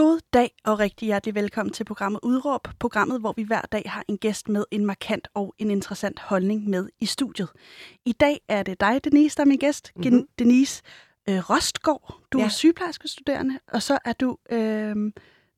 [0.00, 4.04] God dag og rigtig hjertelig velkommen til programmet Udråb, programmet, hvor vi hver dag har
[4.08, 7.48] en gæst med en markant og en interessant holdning med i studiet.
[8.04, 9.92] I dag er det dig, Denise, der er min gæst.
[9.96, 10.28] Mm-hmm.
[10.38, 10.82] Denise
[11.28, 12.20] øh, Rostgaard.
[12.32, 12.44] Du ja.
[12.44, 14.96] er sygeplejerske studerende, og så er du øh,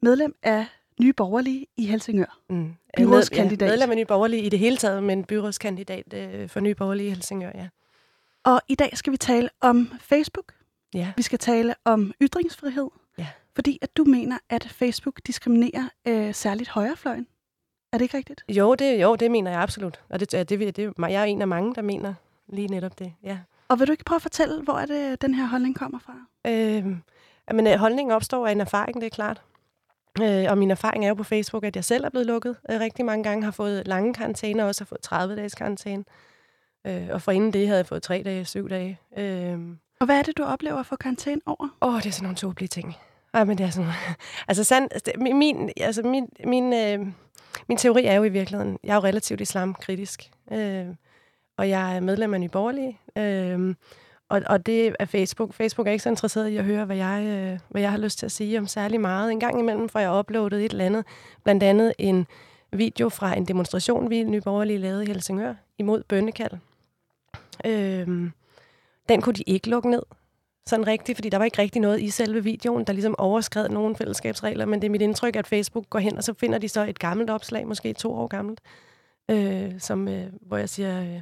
[0.02, 0.66] medlem af
[1.00, 2.38] Nye Borgerlige i Helsingør.
[2.50, 2.74] Mm.
[2.96, 3.66] Byrådskandidat.
[3.66, 7.06] Ja, medlem af Nye Borgerlige i det hele taget, men byrådskandidat øh, for Nye Borgerlige
[7.06, 7.68] i Helsingør, ja.
[8.44, 10.52] Og i dag skal vi tale om Facebook.
[10.94, 11.12] Ja.
[11.16, 12.88] Vi skal tale om ytringsfrihed.
[13.54, 17.26] Fordi at du mener, at Facebook diskriminerer øh, særligt højrefløjen.
[17.92, 18.44] Er det ikke rigtigt?
[18.48, 20.00] Jo, det, jo, det mener jeg absolut.
[20.08, 22.14] Og det, det, det, det, jeg er en af mange, der mener
[22.48, 23.38] lige netop det, ja.
[23.68, 26.14] Og vil du ikke prøve at fortælle, hvor er det, den her holdning kommer fra?
[26.46, 26.86] Øh,
[27.52, 29.42] men holdningen opstår af en erfaring, det er klart.
[30.22, 32.80] Øh, og min erfaring er jo på Facebook, at jeg selv er blevet lukket øh,
[32.80, 36.04] rigtig mange gange, har fået lange karantæner, og også har fået 30 dages karantæne.
[36.86, 39.00] Øh, og for inden det havde jeg fået 3 dage, 7 dage.
[39.18, 39.58] Øh,
[40.00, 41.68] og hvad er det, du oplever at få karantæne over?
[41.82, 42.96] Åh, det er sådan nogle tåbelige ting.
[43.34, 43.90] Ej, men det er sådan
[44.48, 44.90] Altså, sand,
[45.34, 47.06] min, altså min, min, øh,
[47.68, 50.30] min teori er jo i virkeligheden, jeg er jo relativt islamkritisk.
[50.52, 50.86] Øh,
[51.56, 52.98] og jeg er medlem af Nye Borgerlige.
[53.18, 53.74] Øh,
[54.28, 55.54] og, og det er Facebook.
[55.54, 58.18] Facebook er ikke så interesseret i at høre, hvad jeg, øh, hvad jeg har lyst
[58.18, 59.32] til at sige om særlig meget.
[59.32, 61.04] En gang imellem får jeg uploadet et eller andet.
[61.44, 62.26] Blandt andet en
[62.72, 66.52] video fra en demonstration, vi i Nye Borgerlige lavede i Helsingør imod bønnekald.
[67.64, 68.30] Øh,
[69.08, 70.02] den kunne de ikke lukke ned
[70.66, 73.96] sådan rigtigt, fordi der var ikke rigtig noget i selve videoen, der ligesom overskred nogle
[73.96, 76.86] fællesskabsregler, men det er mit indtryk, at Facebook går hen, og så finder de så
[76.86, 78.60] et gammelt opslag, måske to år gammelt,
[79.30, 81.20] øh, som, øh, hvor jeg siger, øh,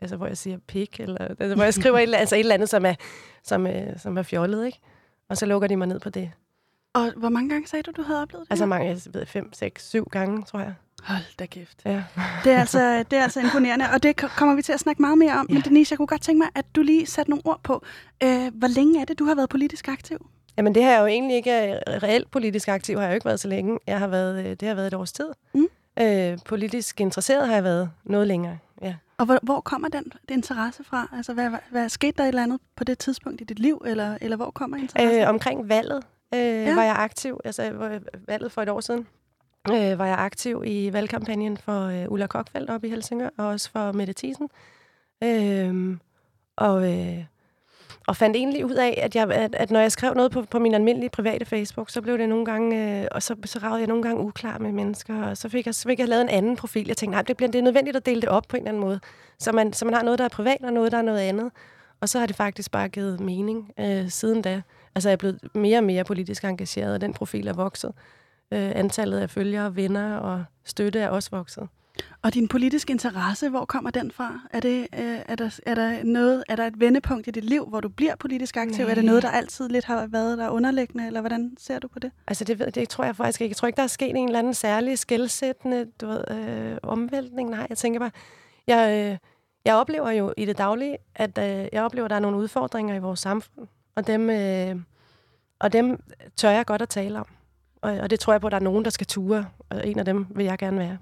[0.00, 2.68] altså hvor jeg siger pik, eller altså, hvor jeg skriver et, altså et eller andet,
[2.68, 2.94] som er,
[3.42, 4.78] som, øh, som er fjollet, ikke?
[5.28, 6.30] Og så lukker de mig ned på det.
[6.92, 8.52] Og hvor mange gange sagde du, du havde oplevet det?
[8.52, 10.74] Altså mange, jeg ved, fem, seks, syv gange, tror jeg.
[11.04, 11.82] Hold da kæft.
[11.84, 12.02] Ja.
[12.44, 15.18] det, er altså, det er altså imponerende, og det kommer vi til at snakke meget
[15.18, 15.46] mere om.
[15.48, 15.54] Ja.
[15.54, 17.82] Men Denise, jeg kunne godt tænke mig, at du lige satte nogle ord på.
[18.22, 20.26] Øh, hvor længe er det, du har været politisk aktiv?
[20.56, 23.40] Jamen det har jeg jo egentlig ikke, reelt politisk aktiv har jeg jo ikke været
[23.40, 23.78] så længe.
[23.86, 25.28] Jeg har været, øh, det har været et års tid.
[25.54, 25.68] Mm.
[26.00, 28.94] Øh, politisk interesseret har jeg været noget længere, ja.
[29.18, 31.08] Og hvor, hvor kommer den, den interesse fra?
[31.16, 33.82] Altså, hvad, hvad, hvad skete der et eller andet på det tidspunkt i dit liv,
[33.86, 35.20] eller, eller hvor kommer interessen?
[35.20, 36.02] Øh, omkring valget
[36.34, 36.74] øh, ja.
[36.74, 37.72] var jeg aktiv, altså
[38.26, 39.06] valget for et år siden
[39.68, 43.70] øh, var jeg aktiv i valgkampagnen for øh, Ulla Kokfeldt op i Helsingør, og også
[43.70, 44.48] for Mette Thiesen.
[45.24, 45.96] Øh,
[46.56, 47.24] og, øh,
[48.06, 50.58] og fandt egentlig ud af, at, jeg, at, at når jeg skrev noget på, på
[50.58, 53.88] min almindelige private Facebook, så blev det nogle gange, øh, og så, så ravede jeg
[53.88, 56.56] nogle gange uklar med mennesker, og så fik jeg, så fik jeg lavet en anden
[56.56, 56.86] profil.
[56.86, 58.70] Jeg tænkte, nej, det, bliver, det er nødvendigt at dele det op på en eller
[58.70, 59.00] anden måde,
[59.38, 61.50] så man, så man har noget, der er privat, og noget, der er noget andet.
[62.00, 64.62] Og så har det faktisk bare givet mening øh, siden da.
[64.94, 67.92] Altså jeg er blevet mere og mere politisk engageret, og den profil er vokset
[68.52, 71.68] øh, antallet af følgere, venner og støtte er også vokset.
[72.22, 74.40] Og din politiske interesse, hvor kommer den fra?
[74.52, 77.66] Er, det, øh, er, der, er, der noget, er der et vendepunkt i dit liv,
[77.66, 78.84] hvor du bliver politisk aktiv?
[78.84, 78.90] Nej.
[78.90, 81.98] Er det noget, der altid lidt har været der underliggende, eller hvordan ser du på
[81.98, 82.10] det?
[82.26, 83.50] Altså det, det tror jeg faktisk ikke.
[83.50, 87.50] Jeg tror ikke, der er sket en eller anden særlig skældsættende du ved, øh, omvæltning.
[87.50, 88.10] Nej, jeg tænker bare,
[88.66, 89.18] jeg, øh,
[89.64, 92.94] jeg oplever jo i det daglige, at øh, jeg oplever, at der er nogle udfordringer
[92.94, 94.76] i vores samfund, og dem, øh,
[95.58, 96.02] og dem
[96.36, 97.26] tør jeg godt at tale om.
[97.80, 99.98] Og, og det tror jeg på, at der er nogen, der skal ture, og en
[99.98, 100.98] af dem vil jeg gerne være.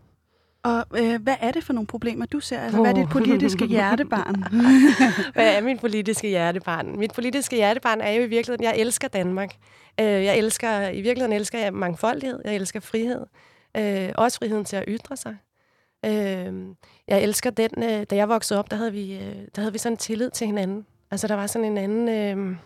[0.62, 2.60] Og øh, hvad er det for nogle problemer, du ser?
[2.60, 2.84] Altså, oh.
[2.84, 4.44] hvad er dit politiske hjertebarn?
[5.34, 6.98] hvad er min politiske hjertebarn?
[6.98, 9.54] Mit politiske hjertebarn er jo i virkeligheden, jeg elsker Danmark.
[10.00, 13.26] Øh, jeg elsker, i virkeligheden elsker jeg mangfoldighed, jeg elsker frihed.
[13.76, 15.36] Øh, også friheden til at ytre sig.
[16.04, 16.54] Øh,
[17.08, 19.78] jeg elsker den, øh, da jeg voksede op, der havde, vi, øh, der havde vi
[19.78, 20.86] sådan tillid til hinanden.
[21.10, 22.08] Altså, der var sådan en anden...
[22.08, 22.56] Øh,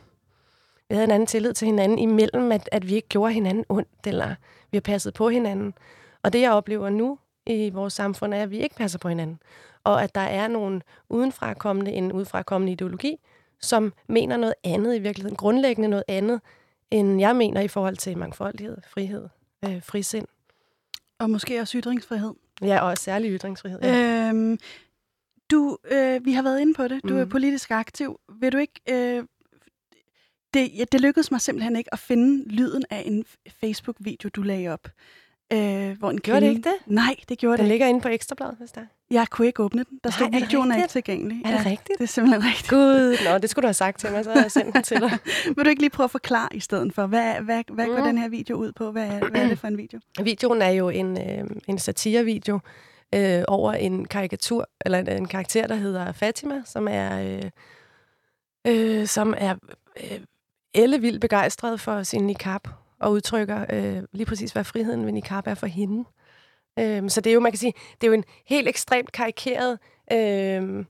[0.92, 4.06] vi havde en anden tillid til hinanden imellem, at, at vi ikke gjorde hinanden ondt,
[4.06, 4.34] eller
[4.70, 5.74] vi har passet på hinanden.
[6.22, 9.38] Og det, jeg oplever nu i vores samfund, er, at vi ikke passer på hinanden.
[9.84, 13.16] Og at der er nogen udenfrakommende, en udefrakommende ideologi,
[13.60, 16.40] som mener noget andet i virkeligheden, grundlæggende noget andet,
[16.90, 19.28] end jeg mener i forhold til mangfoldighed, frihed,
[19.64, 20.26] øh, frisind.
[21.18, 22.34] Og måske også ytringsfrihed.
[22.62, 23.80] Ja, og særlig ytringsfrihed.
[23.82, 24.28] Ja.
[24.28, 24.58] Øhm,
[25.50, 27.00] du, øh, vi har været inde på det.
[27.02, 27.20] Du mm.
[27.20, 28.20] er politisk aktiv.
[28.40, 29.24] Vil du ikke øh,
[30.54, 33.24] det, ja, det lykkedes mig simpelthen ikke at finde lyden af en
[33.60, 34.88] Facebook-video, du lagde op.
[35.52, 36.40] Øh, hvor en gjorde kvinde...
[36.40, 36.76] det ikke det?
[36.86, 38.80] Nej, det gjorde den det ligger inde på Ekstrabladet, hvis der
[39.10, 39.98] Jeg kunne ikke åbne den.
[40.04, 41.42] Der stod, Nej, videoen er ikke tilgængelig.
[41.44, 41.98] Er det ja, rigtigt?
[41.98, 42.70] Det er simpelthen rigtigt.
[42.70, 45.00] Gud, nå, det skulle du have sagt til mig, så har jeg sendt den til
[45.00, 45.18] dig.
[45.56, 48.04] Vil du ikke lige prøve at forklare i stedet for, hvad, hvad, hvad går mm.
[48.04, 48.92] den her video ud på?
[48.92, 50.00] Hvad, hvad er det for en video?
[50.24, 52.60] Videoen er jo en, øh, en satirevideo
[53.14, 57.22] øh, over en karikatur, eller en, en karakter, der hedder Fatima, som er...
[57.22, 57.50] Øh,
[58.66, 59.54] øh, som er
[59.96, 60.20] øh,
[60.74, 62.68] ellevildt begejstret for sin niqab,
[63.00, 66.04] og udtrykker øh, lige præcis, hvad friheden ved niqab er for hende.
[66.78, 69.78] Øh, så det er jo, man kan sige, det er jo en helt ekstremt karikeret
[70.12, 70.84] øh,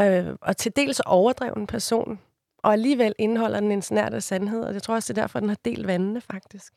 [0.00, 2.18] øh, og til dels overdreven person,
[2.62, 5.40] og alligevel indeholder den en snært af sandhed, og jeg tror også, det er derfor,
[5.40, 6.72] den har delt vandene, faktisk.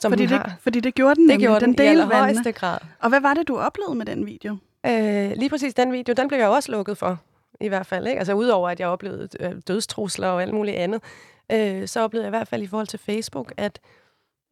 [0.00, 0.56] som fordi, det, har.
[0.60, 1.46] fordi det gjorde den Det nemlig.
[1.46, 2.52] gjorde den, den delte vandene.
[2.52, 2.78] grad.
[3.00, 4.56] Og hvad var det, du oplevede med den video?
[4.86, 7.18] Øh, lige præcis den video, den blev jeg også lukket for,
[7.60, 8.06] i hvert fald.
[8.06, 8.18] Ikke?
[8.18, 11.02] Altså udover, at jeg oplevede øh, dødstrusler og alt muligt andet,
[11.52, 13.80] øh, så oplevede jeg i hvert fald i forhold til Facebook, at,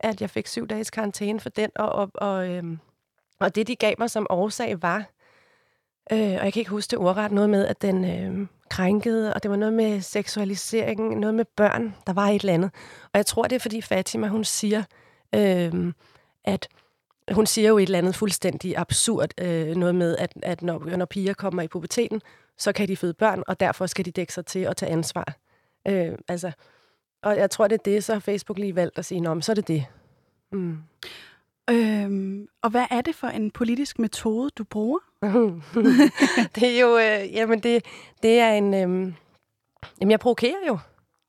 [0.01, 2.65] at jeg fik syv dages karantæne for den, og, og, og, øh,
[3.41, 4.99] og det, de gav mig som årsag, var,
[6.13, 9.43] øh, og jeg kan ikke huske det ordret, noget med, at den øh, krænkede, og
[9.43, 12.71] det var noget med seksualisering, noget med børn, der var et eller andet.
[13.05, 14.83] Og jeg tror, det er, fordi Fatima, hun siger,
[15.35, 15.93] øh,
[16.45, 16.69] at
[17.31, 21.05] hun siger jo et eller andet fuldstændig absurd øh, noget med, at, at når, når
[21.05, 22.21] piger kommer i puberteten,
[22.59, 25.37] så kan de føde børn, og derfor skal de dække sig til at tage ansvar.
[25.89, 26.53] Øh, altså,
[27.23, 29.53] og jeg tror, det er det, så har Facebook lige valgt at sige, men så
[29.53, 29.87] er det det.
[30.53, 30.79] Mm.
[31.71, 34.99] Øhm, og hvad er det for en politisk metode, du bruger?
[36.55, 37.85] det er jo, øh, jamen det,
[38.23, 39.13] det er en, øh,
[40.01, 40.79] jamen jeg provokerer jo.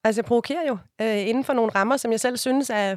[0.03, 2.95] Altså jeg provokerer jo øh, inden for nogle rammer, som jeg selv synes er,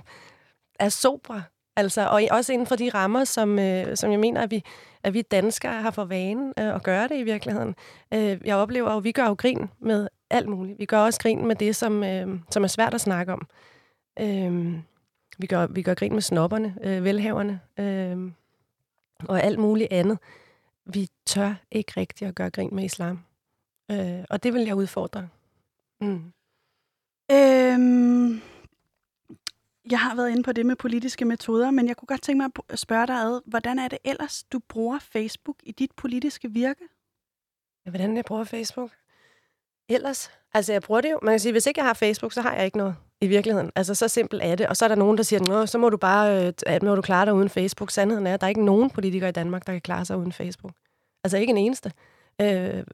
[0.79, 1.43] er sobre.
[1.77, 4.65] Altså, og også inden for de rammer, som, øh, som jeg mener, at vi,
[5.03, 7.75] at vi danskere har for vane øh, at gøre det i virkeligheden.
[8.15, 10.78] Øh, jeg oplever jo, at vi gør jo grin med alt muligt.
[10.78, 13.49] Vi gør også grin med det, som, øh, som er svært at snakke om.
[14.20, 14.78] Øh,
[15.38, 18.32] vi, gør, vi gør grin med snopperne, øh, velhaverne øh,
[19.28, 20.19] og alt muligt andet.
[20.84, 23.20] Vi tør ikke rigtigt at gøre grin med islam.
[23.90, 25.28] Øh, og det vil jeg udfordre.
[26.00, 26.32] Mm.
[27.31, 28.40] Øhm,
[29.90, 32.50] jeg har været inde på det med politiske metoder, men jeg kunne godt tænke mig
[32.69, 36.84] at spørge dig ad, hvordan er det ellers, du bruger Facebook i dit politiske virke?
[37.87, 38.90] Ja, hvordan jeg bruger Facebook?
[39.88, 40.31] Ellers?
[40.55, 41.19] Altså, jeg bruger det jo.
[41.23, 43.71] Man kan sige, hvis ikke jeg har Facebook, så har jeg ikke noget i virkeligheden.
[43.77, 44.67] Altså, så simpelt er det.
[44.67, 47.03] Og så er der nogen, der siger, Nå, så må du bare at må du
[47.03, 47.91] klare dig uden Facebook.
[47.91, 50.33] Sandheden er, at der er ikke nogen politikere i Danmark, der kan klare sig uden
[50.33, 50.73] Facebook.
[51.25, 51.93] Altså, ikke en eneste.
[52.41, 52.85] Øh,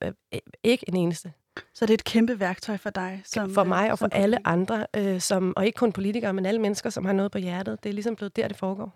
[0.62, 1.32] ikke en eneste.
[1.74, 3.22] Så det er et kæmpe værktøj for dig?
[3.24, 4.22] Som, for mig og for politiker.
[4.22, 7.38] alle andre, øh, som, og ikke kun politikere, men alle mennesker, som har noget på
[7.38, 7.84] hjertet.
[7.84, 8.92] Det er ligesom blevet der, det foregår.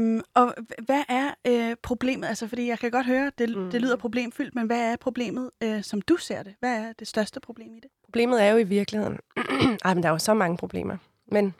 [0.00, 0.54] Øhm, og
[0.84, 2.28] hvad er øh, problemet?
[2.28, 3.70] Altså, fordi jeg kan godt høre, det, mm.
[3.70, 6.54] det lyder problemfyldt, men hvad er problemet, øh, som du ser det?
[6.60, 7.90] Hvad er det største problem i det?
[8.04, 9.18] Problemet er jo i virkeligheden...
[9.84, 10.96] Ej, men der er jo så mange problemer.
[11.26, 11.54] Men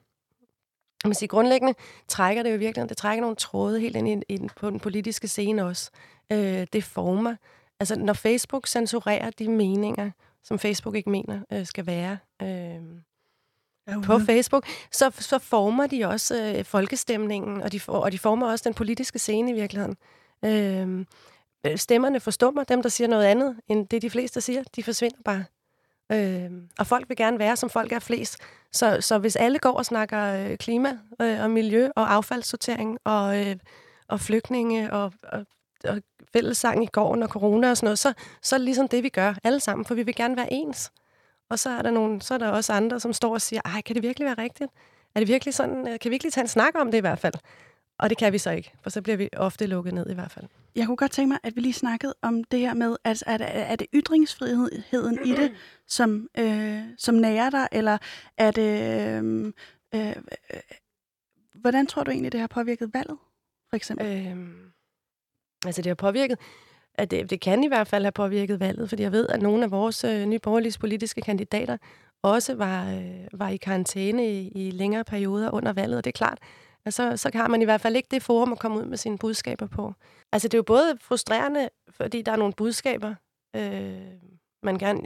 [1.05, 1.75] man siger, grundlæggende
[2.09, 4.81] trækker det jo i virkeligheden, det trækker nogle tråde helt ind i, i, på den
[4.81, 5.91] politiske scene også.
[6.33, 7.37] Øh, det former.
[7.81, 10.11] Altså, når Facebook censurerer de meninger,
[10.45, 12.83] som Facebook ikke mener øh, skal være øh.
[14.05, 18.51] På Facebook, så, så former de også øh, folkestemningen, og de, for, og de former
[18.51, 19.97] også den politiske scene i virkeligheden.
[20.45, 21.07] Øh,
[21.77, 25.45] stemmerne forstummer, dem der siger noget andet, end det de fleste siger, de forsvinder bare.
[26.13, 28.37] Øh, og folk vil gerne være, som folk er flest.
[28.73, 33.47] Så, så hvis alle går og snakker øh, klima øh, og miljø og affaldssortering og,
[33.47, 33.57] øh,
[34.09, 35.47] og flygtninge og, og,
[35.85, 38.13] og fællessang i gården og corona og sådan noget, så,
[38.43, 40.93] så er det ligesom det, vi gør alle sammen, for vi vil gerne være ens.
[41.51, 43.81] Og så er der, nogle, så er der også andre, som står og siger, ej,
[43.81, 44.71] kan det virkelig være rigtigt?
[45.15, 47.35] Er det virkelig sådan, kan vi virkelig tage en snak om det i hvert fald?
[47.99, 50.31] Og det kan vi så ikke, for så bliver vi ofte lukket ned i hvert
[50.31, 50.47] fald.
[50.75, 53.37] Jeg kunne godt tænke mig, at vi lige snakkede om det her med, altså, er,
[53.37, 55.53] det, er det ytringsfriheden i det,
[55.87, 57.99] som, øh, som nærer dig, eller
[58.37, 58.83] er det...
[59.23, 59.53] Øh,
[59.95, 60.17] øh,
[61.55, 63.19] hvordan tror du egentlig, det har påvirket valget,
[63.69, 64.27] for eksempel?
[64.27, 64.73] Øhm,
[65.67, 66.39] altså, det har påvirket...
[67.01, 69.65] At det, det kan i hvert fald have påvirket valget, fordi jeg ved, at nogle
[69.65, 71.77] af vores øh, nye borgerlige politiske kandidater
[72.23, 76.19] også var, øh, var i karantæne i, i længere perioder under valget, og det er
[76.19, 76.39] klart,
[76.85, 78.97] at så, så har man i hvert fald ikke det forum at komme ud med
[78.97, 79.95] sine budskaber på.
[80.33, 83.15] Altså, det er jo både frustrerende, fordi der er nogle budskaber,
[83.57, 83.93] øh,
[84.63, 85.01] man gerne,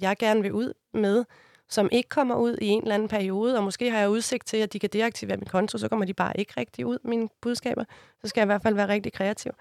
[0.00, 1.24] jeg gerne vil ud med,
[1.68, 4.56] som ikke kommer ud i en eller anden periode, og måske har jeg udsigt til,
[4.56, 7.84] at de kan deaktivere min konto, så kommer de bare ikke rigtig ud, mine budskaber.
[8.20, 9.52] Så skal jeg i hvert fald være rigtig kreativ.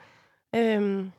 [0.56, 1.12] Øhm,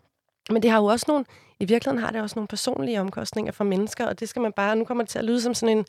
[0.51, 1.25] men det har jo også nogle,
[1.61, 4.77] i virkeligheden har det også nogle personlige omkostninger for mennesker, og det skal man bare,
[4.77, 5.87] nu kommer det til at lyde som sådan en,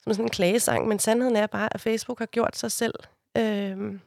[0.00, 2.94] som sådan en klagesang, men sandheden er bare, at Facebook har gjort sig selv,
[3.36, 3.98] øh,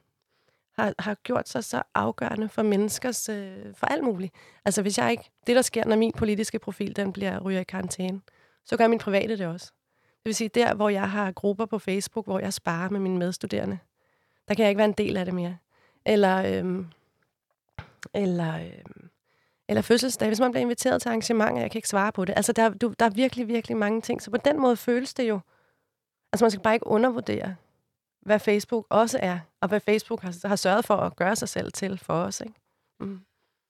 [0.75, 4.33] har, har gjort sig så afgørende for menneskers, øh, for alt muligt.
[4.65, 7.63] Altså hvis jeg ikke, det der sker, når min politiske profil, den bliver ryger i
[7.63, 8.21] karantæne,
[8.65, 9.71] så gør min private det også.
[9.99, 13.17] Det vil sige, der hvor jeg har grupper på Facebook, hvor jeg sparer med mine
[13.17, 13.79] medstuderende,
[14.47, 15.57] der kan jeg ikke være en del af det mere.
[16.05, 16.85] Eller, øh,
[18.13, 18.83] eller øh,
[19.69, 22.33] eller fødselsdag, hvis man bliver inviteret til arrangementer, jeg kan ikke svare på det.
[22.35, 24.21] Altså, der, du, der er virkelig, virkelig mange ting.
[24.21, 25.39] Så på den måde føles det jo...
[26.33, 27.55] Altså, man skal bare ikke undervurdere,
[28.21, 31.71] hvad Facebook også er, og hvad Facebook har, har sørget for at gøre sig selv
[31.71, 32.53] til for os, ikke?
[32.99, 33.19] Mm.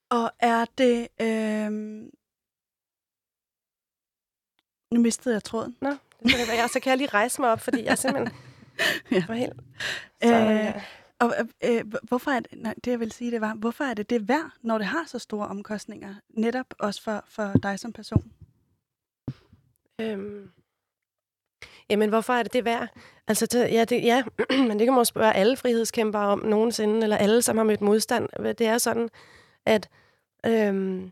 [0.10, 1.08] Og er det...
[1.22, 1.72] Øh...
[4.94, 5.78] Nu mistede jeg tråden.
[5.82, 6.68] Nå, det kan det være.
[6.68, 8.38] Så kan jeg lige rejse mig op, fordi jeg simpelthen...
[9.12, 9.24] ja.
[9.28, 9.54] For helt...
[10.24, 10.82] Så, øh, ja.
[11.20, 13.94] Og øh, øh hvorfor er det, nej, det, jeg vil sige, det var, hvorfor er
[13.94, 17.94] det det værd, når det har så store omkostninger, netop også for, for dig som
[17.94, 18.32] person?
[20.02, 20.52] Øhm,
[21.90, 22.88] Jamen, hvorfor er det det værd?
[23.28, 24.24] Altså, det, ja, det, ja,
[24.68, 28.30] men det kan man spørge alle frihedskæmpere om nogensinde, eller alle, som har mødt modstand.
[28.56, 29.10] Det er sådan,
[29.66, 29.90] at,
[30.46, 31.12] øhm,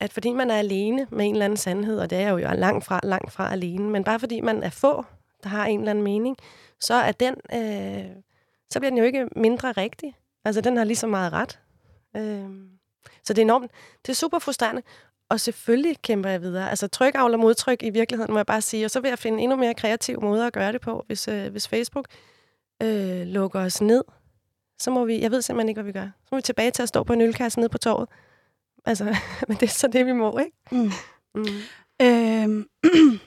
[0.00, 2.84] at fordi man er alene med en eller anden sandhed, og det er jo langt
[2.84, 5.04] fra, langt fra alene, men bare fordi man er få,
[5.42, 6.36] der har en eller anden mening,
[6.80, 8.16] så er den, øh,
[8.70, 10.16] så bliver den jo ikke mindre rigtig.
[10.44, 11.60] Altså, den har lige så meget ret.
[12.16, 12.50] Øh,
[13.24, 13.70] så det er enormt,
[14.02, 14.82] det er super frustrerende.
[15.28, 16.70] Og selvfølgelig kæmper jeg videre.
[16.70, 18.84] Altså tryk avler modtryk i virkeligheden, må jeg bare sige.
[18.84, 21.04] Og så vil jeg finde endnu mere kreative måder at gøre det på.
[21.06, 22.06] Hvis, øh, hvis Facebook
[22.82, 24.04] øh, lukker os ned,
[24.78, 25.20] så må vi...
[25.20, 26.10] Jeg ved simpelthen ikke, hvad vi gør.
[26.24, 28.08] Så må vi tilbage til at stå på en ølkasse nede på torvet.
[28.84, 29.04] Altså,
[29.48, 30.52] men det er så det, vi må, ikke?
[30.70, 30.90] Mm.
[31.34, 31.44] Mm.
[32.02, 32.68] Øhm,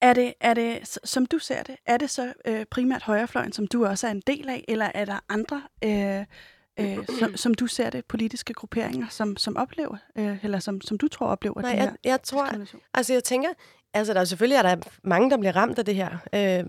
[0.00, 3.66] er, det, er det, som du ser det, er det så øh, primært højrefløjen, som
[3.66, 5.62] du også er en del af, eller er der andre...
[5.84, 6.24] Øh,
[6.80, 10.98] øh, som, som du ser det, politiske grupperinger, som, som oplever, øh, eller som, som
[10.98, 12.48] du tror oplever Nej, det jeg, her jeg tror,
[12.94, 13.48] altså jeg tænker,
[13.94, 16.10] altså der er selvfølgelig er der mange, der bliver ramt af det her.
[16.32, 16.64] Øh,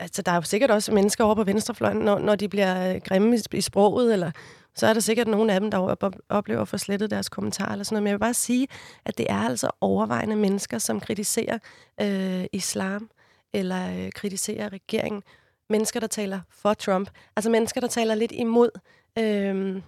[0.00, 3.00] altså der er jo sikkert også mennesker over på venstrefløjen, når, når de bliver øh,
[3.00, 4.30] grimme i, i sproget, eller
[4.74, 7.72] så er der sikkert nogle af dem, der op, oplever at få slettet deres kommentarer
[7.72, 8.02] eller sådan noget.
[8.02, 8.68] Men jeg vil bare sige,
[9.04, 11.58] at det er altså overvejende mennesker, som kritiserer
[12.00, 13.10] øh, islam,
[13.52, 15.22] eller øh, kritiserer regeringen.
[15.70, 17.10] Mennesker, der taler for Trump.
[17.36, 18.70] Altså mennesker, der taler lidt imod
[19.18, 19.82] øh,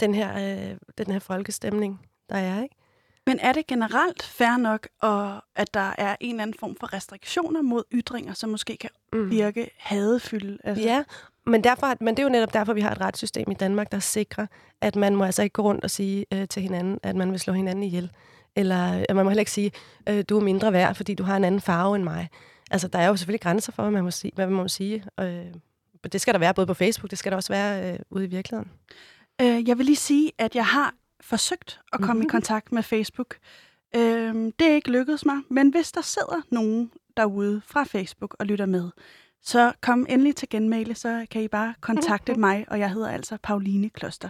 [0.00, 2.62] den, her, øh, den her folkestemning, der er.
[2.62, 2.74] Ikke?
[3.26, 6.92] Men er det generelt fair nok, og at der er en eller anden form for
[6.92, 9.30] restriktioner mod ytringer, som måske kan mm.
[9.30, 10.58] virke hadefylde?
[10.64, 10.84] Altså?
[10.84, 11.04] Ja,
[11.48, 13.98] men, derfor, men det er jo netop derfor, vi har et retssystem i Danmark, der
[13.98, 14.46] sikrer,
[14.80, 17.40] at man må altså ikke gå rundt og sige øh, til hinanden, at man vil
[17.40, 18.10] slå hinanden ihjel.
[18.56, 19.72] Eller at man må heller ikke sige,
[20.08, 22.28] øh, du er mindre værd, fordi du har en anden farve end mig.
[22.70, 24.32] Altså, der er jo selvfølgelig grænser for, hvad man må sige.
[24.34, 25.04] Hvad man må sige.
[25.20, 25.44] Øh,
[26.12, 28.28] det skal der være både på Facebook, det skal der også være øh, ude i
[28.28, 28.70] virkeligheden.
[29.40, 32.20] Øh, jeg vil lige sige, at jeg har forsøgt at komme mm-hmm.
[32.20, 32.30] i mhm.
[32.30, 33.36] kontakt med Facebook.
[33.96, 38.46] Øh, det er ikke lykkedes mig, men hvis der sidder nogen derude fra Facebook og
[38.46, 38.90] lytter med,
[39.42, 42.40] så kom endelig til genmale, så kan I bare kontakte mm-hmm.
[42.40, 44.28] mig, og jeg hedder altså Pauline Kloster.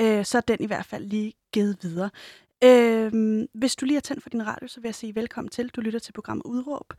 [0.00, 2.10] Øh, så er den i hvert fald lige givet videre.
[2.64, 3.12] Øh,
[3.54, 5.68] hvis du lige har tændt for din radio, så vil jeg sige velkommen til.
[5.68, 6.92] Du lytter til programmet Udråb,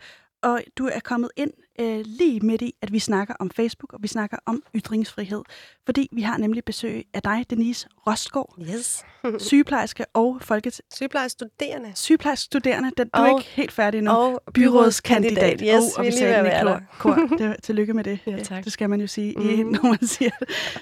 [0.44, 4.00] og du er kommet ind øh, lige midt i, at vi snakker om Facebook, og
[4.04, 5.42] vi snakker om ytringsfrihed.
[5.86, 8.60] Fordi vi har nemlig besøg af dig, Denise Rostgaard.
[8.62, 9.06] Yes.
[9.48, 10.82] sygeplejerske og folket...
[10.94, 11.92] Sygeplejestuderende.
[11.96, 12.92] Sygeplejestuderende.
[12.98, 14.12] Den, du er ikke helt færdig nu.
[14.12, 15.62] Og byrådskandidat.
[15.62, 16.82] Yes, og, og vi sagde det kor.
[17.00, 17.16] kor.
[17.38, 18.20] Det, tillykke med det.
[18.28, 18.64] Ja, tak.
[18.64, 19.68] Det skal man jo sige, mm.
[19.74, 20.32] når man siger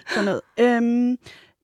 [0.07, 0.41] sådan noget.
[0.59, 1.17] Øhm,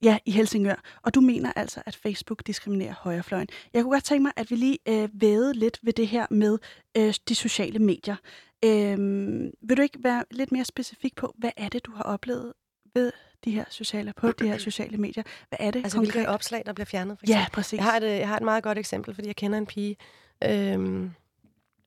[0.04, 0.76] Ja, i Helsingør.
[1.02, 3.48] Og du mener altså, at Facebook diskriminerer højrefløjen.
[3.74, 6.58] Jeg kunne godt tænke mig, at vi lige øh, væde lidt ved det her med
[6.98, 8.16] øh, de sociale medier.
[8.66, 8.98] Øh,
[9.62, 12.54] vil du ikke være lidt mere specifik på, hvad er det, du har oplevet
[12.94, 13.12] ved
[13.46, 15.24] de her sociale, på de her sociale medier?
[15.50, 16.14] Hvad er det Altså konkret?
[16.14, 17.20] hvilke opslag, der bliver fjernet?
[17.20, 17.40] For eksempel?
[17.42, 17.78] Ja, præcis.
[17.78, 19.96] Jeg har, et, jeg har et meget godt eksempel, fordi jeg kender en pige,
[20.44, 20.50] øh,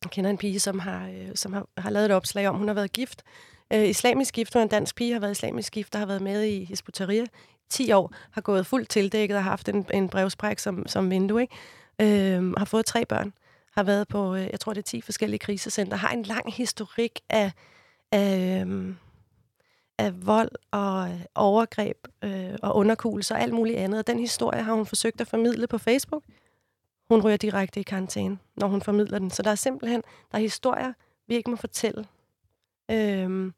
[0.04, 2.68] jeg kender en pige, som har, øh, som har, har lavet et opslag om, hun
[2.68, 3.22] har været gift,
[3.72, 6.22] øh, islamisk gift, hun er en dansk pige, har været islamisk gift, der har været
[6.22, 7.24] med i Hisbutaria
[7.70, 11.54] 10 år, har gået fuldt tildækket og haft en, en brevspræk som, som vindue, ikke?
[12.00, 13.32] Øhm, har fået tre børn,
[13.72, 17.20] har været på, øh, jeg tror det er 10 forskellige krisecenter, har en lang historik
[17.28, 17.52] af,
[18.12, 18.66] af,
[19.98, 23.98] af vold og øh, overgreb øh, og underkugelser og alt muligt andet.
[23.98, 26.22] Og den historie har hun forsøgt at formidle på Facebook.
[27.08, 29.30] Hun ryger direkte i karantæne, når hun formidler den.
[29.30, 30.92] Så der er simpelthen der er historier,
[31.26, 32.06] vi ikke må fortælle.
[32.90, 33.54] Øhm,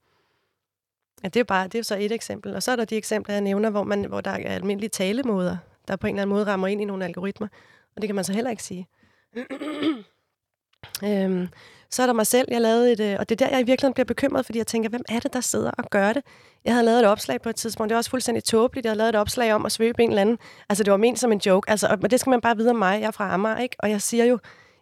[1.24, 2.54] Ja, det er, bare, det er så et eksempel.
[2.54, 5.56] Og så er der de eksempler, jeg nævner, hvor, man, hvor der er almindelige talemåder,
[5.88, 7.48] der på en eller anden måde rammer ind i nogle algoritmer.
[7.96, 8.88] Og det kan man så heller ikke sige.
[11.04, 11.48] øhm,
[11.90, 13.64] så er der mig selv, jeg lavede et, øh, og det er der, jeg i
[13.64, 16.22] virkeligheden bliver bekymret, fordi jeg tænker, hvem er det, der sidder og gør det?
[16.64, 18.98] Jeg havde lavet et opslag på et tidspunkt, det var også fuldstændig tåbeligt, jeg havde
[18.98, 20.38] lavet et opslag om at svøbe en eller anden,
[20.68, 22.76] altså det var ment som en joke, altså, men det skal man bare vide om
[22.76, 23.76] mig, jeg er fra Amager, ikke?
[23.78, 24.38] Og jeg siger jo,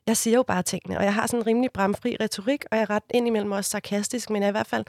[0.07, 2.83] jeg siger jo bare tingene, og jeg har sådan en rimelig bramfri retorik, og jeg
[2.83, 4.85] er ret indimellem også sarkastisk, men jeg er i hvert fald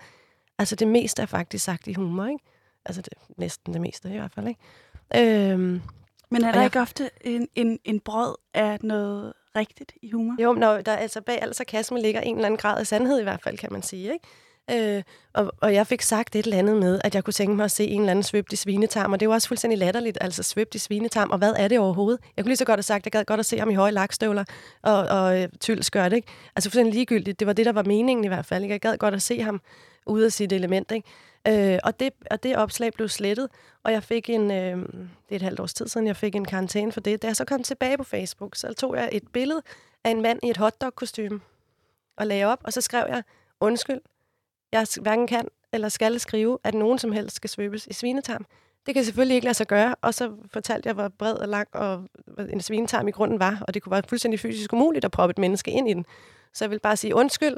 [0.62, 2.44] Altså det meste er faktisk sagt i humor, ikke?
[2.86, 5.52] Altså det, næsten det meste i hvert fald, ikke?
[5.52, 5.82] Øhm,
[6.30, 10.36] Men er der jeg, ikke ofte en, en, en brød af noget rigtigt i humor?
[10.42, 13.24] Jo, når der, altså bag al sarkasme ligger en eller anden grad af sandhed i
[13.24, 14.96] hvert fald, kan man sige, ikke?
[14.98, 15.04] Øh,
[15.34, 17.72] og, og jeg fik sagt et eller andet med, at jeg kunne tænke mig at
[17.72, 20.76] se en eller anden svøbt i svinetarm, og det var også fuldstændig latterligt, altså svøbt
[20.76, 22.20] i svinetarm, og hvad er det overhovedet?
[22.38, 23.74] Jeg kunne lige så godt have sagt, at jeg gad godt at se ham i
[23.74, 24.44] høje lakstøvler
[24.82, 26.28] og, og øh, tyldskørt, ikke?
[26.56, 28.74] Altså fuldstændig ligegyldigt, det var det, der var meningen i hvert fald, ikke?
[28.74, 29.62] Jeg gad godt at se ham
[30.06, 30.92] ude af sit element.
[30.92, 31.74] Ikke?
[31.74, 33.50] Øh, og, det, og det opslag blev slettet,
[33.84, 36.46] og jeg fik en, øh, det er et halvt års tid siden, jeg fik en
[36.46, 37.22] karantæne for det.
[37.22, 39.62] Da jeg så kom tilbage på Facebook, så tog jeg et billede
[40.04, 41.42] af en mand i et hotdog-kostume
[42.18, 43.24] og lagde op, og så skrev jeg,
[43.60, 44.02] undskyld,
[44.72, 48.46] jeg hverken kan eller skal skrive, at nogen som helst skal svøbes i svinetarm.
[48.86, 51.68] Det kan selvfølgelig ikke lade sig gøre, og så fortalte jeg, hvor bred og lang
[51.74, 52.04] og
[52.50, 55.38] en svinetarm i grunden var, og det kunne være fuldstændig fysisk umuligt at proppe et
[55.38, 56.06] menneske ind i den.
[56.54, 57.56] Så jeg vil bare sige undskyld.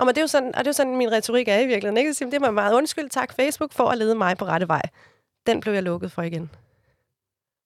[0.00, 1.96] Og, det er jo sådan, og det er jo sådan, min retorik er i virkeligheden.
[1.96, 2.12] Ikke?
[2.12, 4.82] Det er meget undskyld, tak Facebook for at lede mig på rette vej.
[5.46, 6.50] Den blev jeg lukket for igen.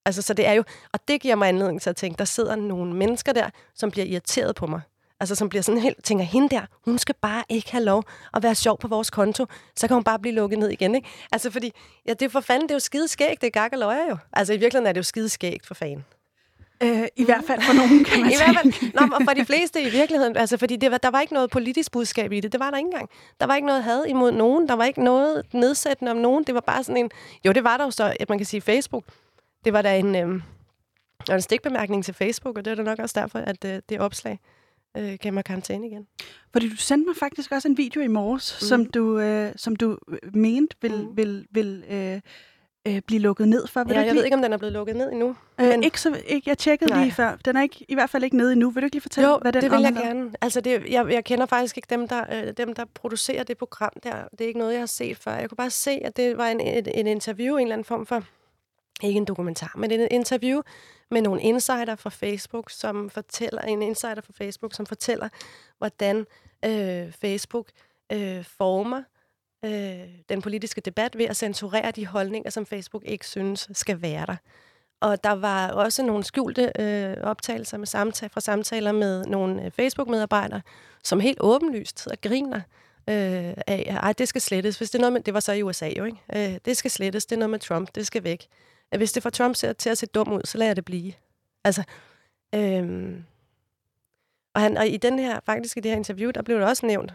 [0.06, 2.56] Altså, så det er jo, og det giver mig anledning til at tænke, der sidder
[2.56, 4.80] nogle mennesker der, som bliver irriteret på mig.
[5.20, 8.42] Altså, som bliver sådan helt, tænker, hende der, hun skal bare ikke have lov at
[8.42, 11.08] være sjov på vores konto, så kan hun bare blive lukket ned igen, ikke?
[11.32, 11.72] Altså, fordi,
[12.06, 14.08] ja, det er for fanden, det er jo skide skægt, det er gak og løjer
[14.10, 14.16] jo.
[14.32, 16.04] Altså, i virkeligheden er det jo skide skægt for fanden.
[16.83, 19.83] Øh, I hvert fald for nogen, kan man I hvert fald, nå, for de fleste
[19.83, 22.52] i virkeligheden, altså, fordi det var, der var ikke noget politisk budskab i det.
[22.52, 23.11] Det var der ikke engang.
[23.40, 24.69] Der var ikke noget had imod nogen.
[24.69, 26.45] Der var ikke noget nedsættende om nogen.
[26.45, 27.11] Det var bare sådan en...
[27.45, 29.04] Jo, det var der jo så, at man kan sige Facebook.
[29.64, 30.40] Det var da en, øh,
[31.31, 34.38] en stikbemærkning til Facebook, og det er da nok også derfor, at øh, det opslag
[34.97, 36.07] øh, gav mig karantæne igen.
[36.52, 38.66] Fordi du sendte mig faktisk også en video i morges, mm.
[38.66, 39.99] som du, øh, som du
[40.33, 41.16] mente vil, mm.
[41.16, 42.21] vil, vil øh,
[42.88, 43.84] øh, blive lukket ned for.
[43.84, 44.16] Vil ja, jeg lige...
[44.16, 45.36] ved ikke, om den er blevet lukket ned endnu.
[45.60, 45.82] Øh, men...
[45.82, 47.02] ikke så, ikke, jeg tjekkede Nej.
[47.02, 47.36] lige før.
[47.44, 48.70] Den er ikke, i hvert fald ikke nede endnu.
[48.70, 50.30] Vil du ikke lige fortælle, jo, hvad den det vil jeg gerne.
[50.40, 53.92] Altså, det, jeg, jeg kender faktisk ikke dem der, øh, dem, der producerer det program
[54.02, 54.28] der.
[54.30, 55.34] Det er ikke noget, jeg har set før.
[55.34, 58.06] Jeg kunne bare se, at det var en, en, en interview, en eller anden form
[58.06, 58.24] for
[59.02, 60.62] ikke en dokumentar, men en interview
[61.10, 65.28] med nogle insider fra Facebook, som fortæller, en insider fra Facebook, som fortæller,
[65.78, 66.26] hvordan
[66.64, 67.68] øh, Facebook
[68.12, 69.02] øh, former
[69.64, 74.26] øh, den politiske debat ved at censurere de holdninger, som Facebook ikke synes skal være
[74.26, 74.37] der.
[75.00, 79.71] Og der var også nogle skjulte øh, optagelser med samtale, fra samtaler med nogle øh,
[79.71, 80.61] Facebook-medarbejdere,
[81.04, 82.61] som helt åbenlyst og griner
[83.09, 84.78] øh, af, at det skal slettes.
[84.78, 86.18] Hvis det, er noget med, det var så i USA jo, ikke?
[86.37, 88.47] Øh, det skal slettes, det er noget med Trump, det skal væk.
[88.97, 91.12] Hvis det får Trump til at se dum ud, så lader jeg det blive.
[91.64, 91.83] Altså,
[92.54, 93.14] øh,
[94.54, 96.87] og, han, og i den her, faktisk i det her interview, der blev det også
[96.87, 97.14] nævnt,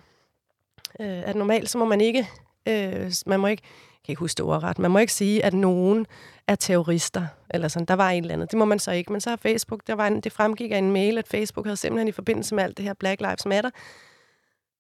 [0.99, 2.29] øh, at normalt så må man ikke,
[2.67, 5.53] øh, man må ikke, jeg kan ikke huske det ordret, man må ikke sige, at
[5.53, 6.07] nogen
[6.47, 8.51] er terrorister, eller sådan, der var en eller andet.
[8.51, 10.77] Det må man så ikke, men så har Facebook, der var en, det fremgik af
[10.77, 13.69] en mail, at Facebook havde simpelthen i forbindelse med alt det her Black Lives Matter,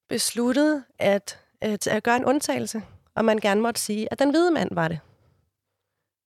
[0.09, 2.81] besluttet at, øh, at, at gøre en undtagelse,
[3.15, 4.99] og man gerne måtte sige, at den hvide mand var det.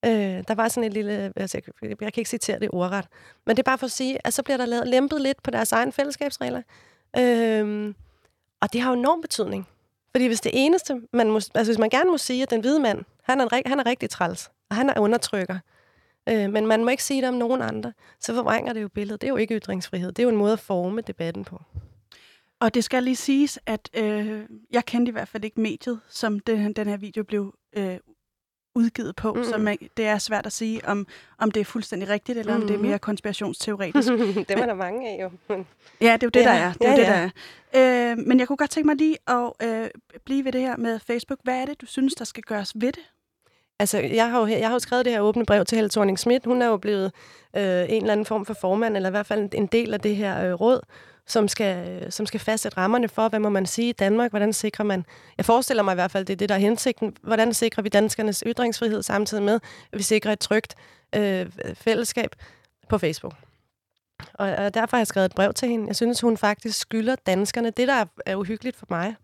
[0.05, 3.07] Øh, der var sådan et lille, altså jeg, jeg kan ikke citere det ordret,
[3.45, 5.51] men det er bare for at sige, at så bliver der lavet, lempet lidt på
[5.51, 6.61] deres egen fællesskabsregler.
[7.17, 7.93] Øh,
[8.61, 9.67] og det har jo enorm betydning.
[10.15, 12.79] Fordi hvis det eneste, man må, altså hvis man gerne må sige, at den hvide
[12.79, 15.59] mand, han er, han er rigtig træls, og han er undertrykker,
[16.29, 19.21] øh, men man må ikke sige det om nogen andre, så forvrænger det jo billedet.
[19.21, 20.11] Det er jo ikke ytringsfrihed.
[20.11, 21.61] Det er jo en måde at forme debatten på.
[22.59, 26.39] Og det skal lige siges, at øh, jeg kendte i hvert fald ikke mediet, som
[26.39, 27.97] den, den her video blev øh,
[28.75, 29.43] udgivet på, mm.
[29.43, 31.07] så man, det er svært at sige, om,
[31.39, 32.61] om det er fuldstændig rigtigt, eller mm.
[32.61, 34.07] om det er mere konspirationsteoretisk.
[34.49, 35.55] det var der mange af jo.
[36.01, 36.45] ja, det er jo det, ja.
[36.45, 36.73] der er.
[36.73, 37.29] Det er ja, det, der
[37.73, 38.11] er.
[38.11, 39.89] Øh, men jeg kunne godt tænke mig lige at øh,
[40.25, 41.39] blive ved det her med Facebook.
[41.43, 43.03] Hvad er det, du synes, der skal gøres ved det?
[43.79, 46.19] Altså, jeg har jo, jeg har jo skrevet det her åbne brev til Helle thorning
[46.19, 46.45] Schmidt.
[46.45, 47.11] Hun er jo blevet
[47.55, 50.15] øh, en eller anden form for formand, eller i hvert fald en del af det
[50.15, 50.81] her øh, råd
[51.27, 54.85] som skal, som skal fastsætte rammerne for, hvad må man sige i Danmark, hvordan sikrer
[54.85, 55.05] man,
[55.37, 57.89] jeg forestiller mig i hvert fald, det er det, der er hensigten, hvordan sikrer vi
[57.89, 59.59] danskernes ytringsfrihed samtidig med,
[59.91, 60.75] at vi sikrer et trygt
[61.15, 62.35] øh, fællesskab
[62.89, 63.33] på Facebook.
[64.33, 65.87] Og, og derfor har jeg skrevet et brev til hende.
[65.87, 67.69] Jeg synes, hun faktisk skylder danskerne.
[67.69, 69.15] Det, der er, er uhyggeligt for mig,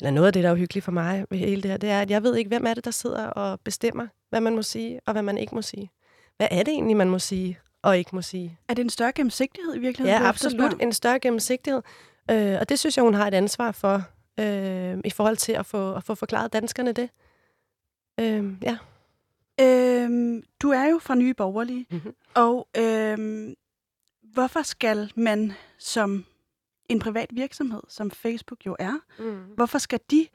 [0.00, 2.00] eller noget af det, der er uhyggeligt for mig ved hele det her, det er,
[2.00, 5.00] at jeg ved ikke, hvem er det, der sidder og bestemmer, hvad man må sige,
[5.06, 5.90] og hvad man ikke må sige.
[6.36, 7.58] Hvad er det egentlig, man må sige?
[7.82, 8.58] Og ikke må sige.
[8.68, 10.22] Er det en større gennemsigtighed i virkeligheden?
[10.22, 10.82] Ja, absolut.
[10.82, 11.82] En større gennemsigtighed.
[12.30, 14.02] Øh, og det synes jeg, hun har et ansvar for,
[14.40, 17.10] øh, i forhold til at få, at få forklaret danskerne det.
[18.20, 18.78] Øh, ja.
[19.60, 22.14] Øhm, du er jo fra Nye Borgerlige, mm-hmm.
[22.34, 23.54] og øhm,
[24.22, 26.24] hvorfor skal man som
[26.88, 29.42] en privat virksomhed, som Facebook jo er, mm.
[29.54, 30.26] hvorfor skal de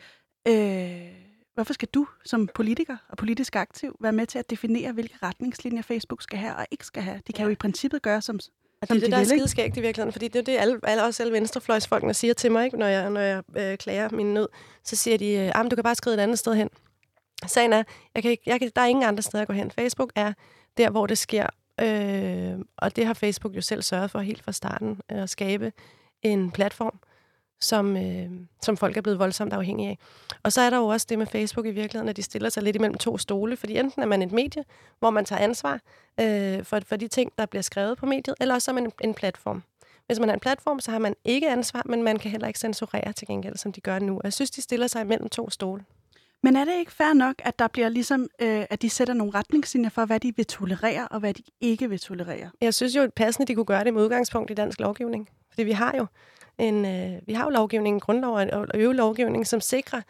[0.47, 1.24] øh,
[1.55, 5.81] Hvorfor skal du som politiker og politisk aktiv være med til at definere, hvilke retningslinjer
[5.81, 7.21] Facebook skal have og ikke skal have?
[7.27, 7.45] De kan ja.
[7.45, 8.49] jo i princippet gøre som, som
[8.81, 11.03] det er det, de der er skideskægt i virkeligheden, fordi det er det, alle, alle,
[11.03, 12.77] også alle venstrefløjsfolkene siger til mig, ikke?
[12.77, 14.47] når jeg, når jeg øh, klager min nød.
[14.83, 16.69] Så siger de, øh, du kan bare skrive et andet sted hen.
[17.47, 17.83] Sagen er,
[18.15, 19.71] jeg kan jeg kan, der er ingen andre steder at gå hen.
[19.71, 20.33] Facebook er
[20.77, 21.47] der, hvor det sker,
[21.81, 25.71] øh, og det har Facebook jo selv sørget for helt fra starten, øh, at skabe
[26.21, 26.99] en platform,
[27.65, 28.29] som, øh,
[28.61, 29.97] som folk er blevet voldsomt afhængige af.
[30.43, 32.63] Og så er der jo også det med Facebook i virkeligheden, at de stiller sig
[32.63, 34.63] lidt imellem to stole, fordi enten er man et medie,
[34.99, 35.79] hvor man tager ansvar
[36.19, 38.91] øh, for, for de ting, der bliver skrevet på mediet, eller også er man en,
[39.03, 39.63] en platform.
[40.05, 42.59] Hvis man er en platform, så har man ikke ansvar, men man kan heller ikke
[42.59, 44.21] censurere til gengæld, som de gør nu.
[44.23, 45.83] Jeg synes, de stiller sig imellem to stole.
[46.43, 49.33] Men er det ikke fair nok, at der bliver ligesom, øh, at de sætter nogle
[49.33, 52.49] retningslinjer for, hvad de vil tolerere, og hvad de ikke vil tolerere?
[52.61, 55.29] Jeg synes jo passende, de kunne gøre det med udgangspunkt i dansk lovgivning.
[55.49, 56.05] Fordi vi har jo
[56.57, 60.01] en, øh, vi har jo lovgivning, grundlov og øve lovgivning, som sikrer,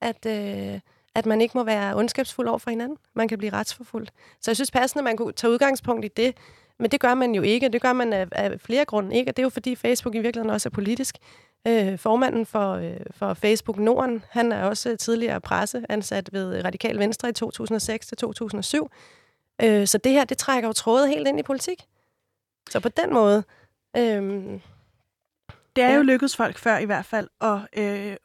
[0.00, 0.80] at, øh,
[1.14, 2.98] at man ikke må være ondskabsfuld over for hinanden.
[3.14, 4.12] Man kan blive retsforfulgt.
[4.40, 6.36] Så jeg synes passende, at man kunne tage udgangspunkt i det,
[6.78, 7.68] men det gør man jo ikke.
[7.68, 10.18] Det gør man af, af flere grunde ikke, og det er jo fordi Facebook i
[10.18, 11.16] virkeligheden også er politisk.
[11.68, 17.28] Øh, formanden for, øh, for Facebook Norden, han er også tidligere presseansat ved Radikal Venstre
[17.28, 18.90] i 2006 til 2007.
[19.62, 21.82] Øh, så det her, det trækker jo trådet helt ind i politik.
[22.70, 23.44] Så på den måde...
[23.96, 24.60] Øh,
[25.76, 25.94] det er ja.
[25.96, 28.16] jo lykkedes folk før i hvert fald at øh,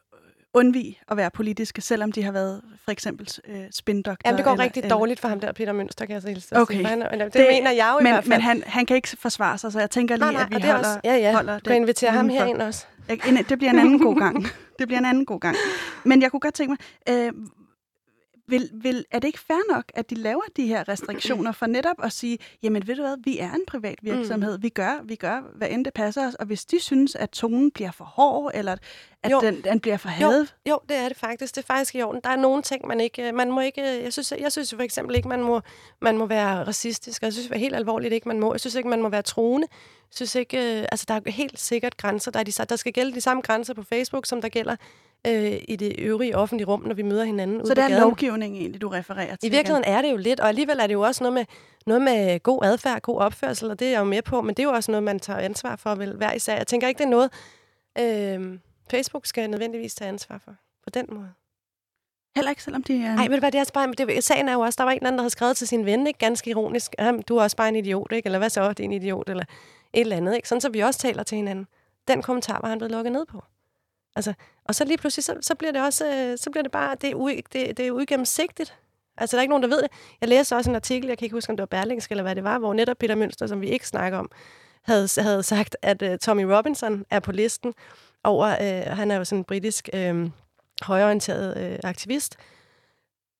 [0.54, 4.28] undvige at være politiske, selvom de har været for eksempel øh, spindoktor.
[4.28, 4.96] Jamen, det går eller, rigtig eller...
[4.96, 6.74] dårligt for ham der, Peter Mønster, kan jeg så hilse okay.
[6.74, 6.86] sige.
[6.86, 8.34] Han, det, det mener jeg jo men, i hvert fald.
[8.34, 10.68] Men han, han kan ikke forsvare sig, så jeg tænker lige, nej, nej, at vi
[10.68, 11.32] holder, også, ja, ja.
[11.32, 11.64] holder det.
[11.64, 12.86] Du kan invitere ham herind også.
[13.48, 14.46] Det bliver en anden god gang.
[14.78, 15.56] Det bliver en anden god gang.
[16.04, 16.78] Men jeg kunne godt tænke mig,
[17.26, 17.32] øh,
[18.48, 21.96] vil, vil, er det ikke fair nok, at de laver de her restriktioner for netop
[22.02, 24.62] at sige, jamen ved du hvad, vi er en privat virksomhed, mm.
[24.62, 27.70] vi gør, vi gør, hvad end det passer os, og hvis de synes, at tonen
[27.70, 28.76] bliver for hård, eller
[29.22, 29.40] at jo.
[29.40, 30.54] den, den bliver for hadet?
[30.66, 31.54] Jo, jo, det er det faktisk.
[31.54, 32.20] Det er faktisk i orden.
[32.24, 35.16] Der er nogle ting, man ikke, man må ikke, jeg synes, jeg synes for eksempel
[35.16, 35.60] ikke, man må,
[36.00, 38.54] man må være racistisk, og jeg synes helt alvorligt ikke, man må.
[38.54, 39.66] Jeg synes ikke, man må være troende.
[39.70, 42.30] Jeg synes ikke, altså der er helt sikkert grænser.
[42.30, 44.76] Der, er de, der skal gælde de samme grænser på Facebook, som der gælder
[45.26, 48.80] øh, i det øvrige offentlige rum, når vi møder hinanden Så det er lovgivning egentlig,
[48.80, 49.48] du refererer til?
[49.48, 51.44] I virkeligheden er det jo lidt, og alligevel er det jo også noget med,
[51.86, 54.62] noget med god adfærd, god opførsel, og det er jeg jo med på, men det
[54.62, 56.56] er jo også noget, man tager ansvar for vel, hver især.
[56.56, 57.30] Jeg tænker ikke, det er noget,
[57.98, 58.58] øh,
[58.90, 60.54] Facebook skal nødvendigvis tage ansvar for
[60.84, 61.32] på den måde.
[62.36, 63.14] Heller ikke, selvom de er...
[63.14, 65.06] Nej, men hvad det er bare, det, sagen er jo også, der var en eller
[65.06, 66.18] anden, der havde skrevet til sin ven, ikke?
[66.18, 66.94] ganske ironisk,
[67.28, 68.26] du er også bare en idiot, ikke?
[68.26, 69.44] eller hvad så, det er en idiot, eller
[69.92, 70.36] et eller andet.
[70.36, 70.48] Ikke?
[70.48, 71.66] Sådan, så vi også taler til hinanden.
[72.08, 73.44] Den kommentar var han blevet lukket ned på.
[74.16, 74.32] Altså,
[74.64, 77.10] og så lige pludselig, så, så bliver det også, øh, så bliver det bare, det
[77.10, 78.74] er, u, det, det er uigennemsigtigt.
[79.16, 79.90] Altså, der er ikke nogen, der ved det.
[80.20, 82.34] Jeg læste også en artikel, jeg kan ikke huske, om det var Berlingske eller hvad
[82.34, 84.30] det var, hvor netop Peter Mønster, som vi ikke snakker om,
[84.82, 87.74] havde, havde sagt, at uh, Tommy Robinson er på listen
[88.24, 90.30] over, uh, han er jo sådan en britisk uh,
[90.82, 92.36] højorienteret uh, aktivist.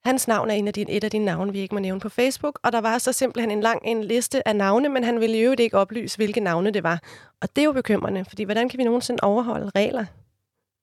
[0.05, 2.09] Hans navn er en af de, et af de navne, vi ikke må nævne på
[2.09, 5.39] Facebook, og der var så simpelthen en lang en liste af navne, men han ville
[5.39, 7.01] jo ikke oplyse, hvilke navne det var.
[7.41, 10.05] Og det er jo bekymrende, fordi hvordan kan vi nogensinde overholde regler?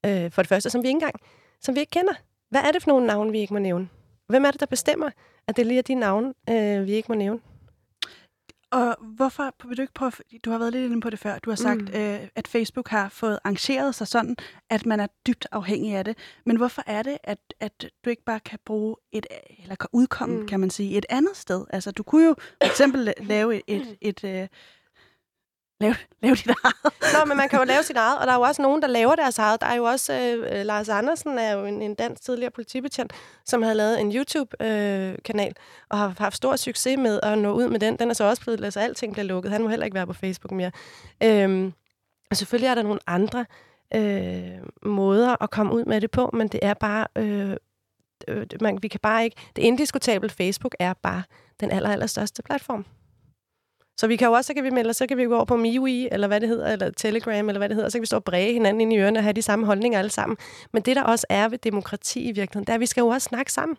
[0.05, 1.15] Øh, for det første, som vi ikke engang,
[1.61, 2.13] som vi ikke kender.
[2.49, 3.89] Hvad er det for nogle navne, vi ikke må nævne?
[4.27, 5.09] Hvem er det, der bestemmer,
[5.47, 7.39] at det lige er de navne, øh, vi ikke må nævne?
[8.71, 10.11] Og hvorfor vil du ikke prøve,
[10.45, 11.99] du har været lidt inde på det før, du har sagt, mm.
[11.99, 14.35] øh, at Facebook har fået arrangeret sig sådan,
[14.69, 16.17] at man er dybt afhængig af det.
[16.45, 19.25] Men hvorfor er det, at, at du ikke bare kan bruge et,
[19.63, 20.47] eller kan udkomme, mm.
[20.47, 21.65] kan man sige, et andet sted?
[21.69, 24.49] Altså, du kunne jo for eksempel lave et, et, et, et
[25.85, 26.93] lave, lave dit eget.
[27.13, 28.87] Nå, men man kan jo lave sit eget, og der er jo også nogen, der
[28.87, 29.61] laver deres eget.
[29.61, 33.13] Der er jo også, øh, øh Lars Andersen er jo en, en dansk tidligere politibetjent,
[33.45, 37.67] som havde lavet en YouTube-kanal, øh, og har haft stor succes med at nå ud
[37.67, 37.95] med den.
[37.99, 39.51] Den er så også blevet, altså alting bliver lukket.
[39.51, 40.71] Han må heller ikke være på Facebook mere.
[41.23, 41.73] Øhm,
[42.29, 43.45] og selvfølgelig er der nogle andre
[43.95, 47.07] øh, måder at komme ud med det på, men det er bare...
[47.15, 47.55] Øh,
[48.27, 49.35] øh, man, vi kan bare ikke...
[49.55, 51.23] Det indiskutabelt Facebook er bare
[51.59, 52.85] den aller, aller største platform.
[53.97, 55.55] Så vi kan jo også, så kan vi melde, så kan vi gå over på
[55.55, 58.15] MeWe, eller hvad det hedder, eller Telegram, eller hvad det hedder, så kan vi stå
[58.15, 60.37] og bræge hinanden ind i ørerne og have de samme holdninger alle sammen.
[60.71, 63.07] Men det, der også er ved demokrati i virkeligheden, det er, at vi skal jo
[63.07, 63.77] også snakke sammen.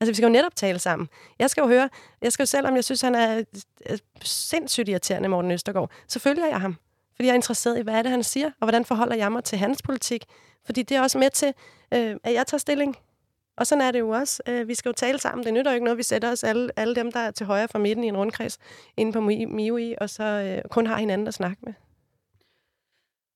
[0.00, 1.08] Altså, vi skal jo netop tale sammen.
[1.38, 1.88] Jeg skal jo høre,
[2.22, 3.42] jeg skal jo selvom jeg synes, han er
[3.90, 6.76] øh, sindssygt irriterende, Morten Østergaard, så følger jeg ham.
[7.16, 9.44] Fordi jeg er interesseret i, hvad er det, han siger, og hvordan forholder jeg mig
[9.44, 10.24] til hans politik.
[10.66, 11.54] Fordi det er også med til,
[11.94, 12.96] øh, at jeg tager stilling
[13.58, 14.42] og sådan er det jo også.
[14.48, 15.44] Øh, vi skal jo tale sammen.
[15.44, 17.68] Det nytter jo ikke noget, vi sætter os alle, alle dem, der er til højre
[17.68, 18.58] for midten i en rundkreds,
[18.96, 21.72] inde på MIUI, og så øh, kun har hinanden at snakke med.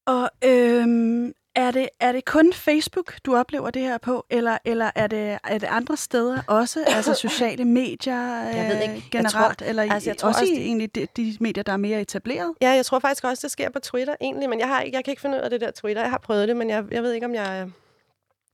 [0.06, 4.90] Og øhm, er, det, er det kun Facebook, du oplever det her på, eller, eller
[4.94, 9.08] er, det, er det andre steder også, altså sociale medier øh, jeg ved ikke.
[9.10, 11.76] generelt, tror, eller altså, jeg tror også, også i, egentlig de, de medier, der er
[11.76, 12.54] mere etableret?
[12.62, 15.12] Ja, jeg tror faktisk også, det sker på Twitter egentlig, men jeg, har, jeg kan
[15.12, 16.02] ikke finde ud af det der Twitter.
[16.02, 17.70] Jeg har prøvet det, men jeg, jeg ved ikke, om jeg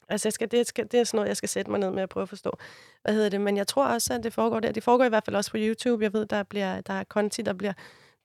[0.08, 2.02] Altså, jeg skal, det, skal, det er sådan noget, jeg skal sætte mig ned med
[2.02, 2.58] at prøve at forstå.
[3.02, 3.40] Hvad hedder det?
[3.40, 4.72] Men jeg tror også, at det foregår der.
[4.72, 6.04] Det foregår i hvert fald også på YouTube.
[6.04, 7.72] Jeg ved, der, bliver, der er konti, der bliver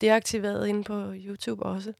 [0.01, 1.93] deaktiveret inde på YouTube også.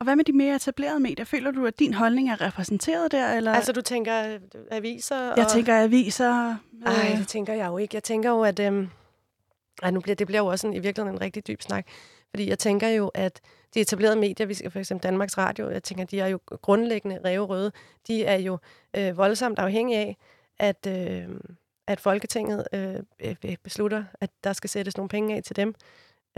[0.00, 1.24] Og hvad med de mere etablerede medier?
[1.24, 3.32] Føler du, at din holdning er repræsenteret der?
[3.32, 3.52] Eller?
[3.52, 5.30] Altså, du tænker øh, aviser?
[5.30, 5.38] Og...
[5.38, 6.56] Jeg tænker aviser.
[6.72, 7.94] Nej, det tænker jeg jo ikke.
[7.94, 8.60] Jeg tænker jo, at...
[8.60, 8.88] Øhm...
[9.82, 11.86] Ej, nu bliver, det bliver jo også en, i virkeligheden en rigtig dyb snak.
[12.30, 13.40] Fordi jeg tænker jo, at
[13.74, 17.20] de etablerede medier, vi skal for eksempel Danmarks Radio, jeg tænker, de er jo grundlæggende
[17.24, 17.72] revrøde.
[18.06, 18.58] De er jo
[18.96, 20.16] øh, voldsomt afhængige af,
[20.58, 21.28] at, øh,
[21.86, 25.74] at Folketinget øh, øh, øh, beslutter, at der skal sættes nogle penge af til dem.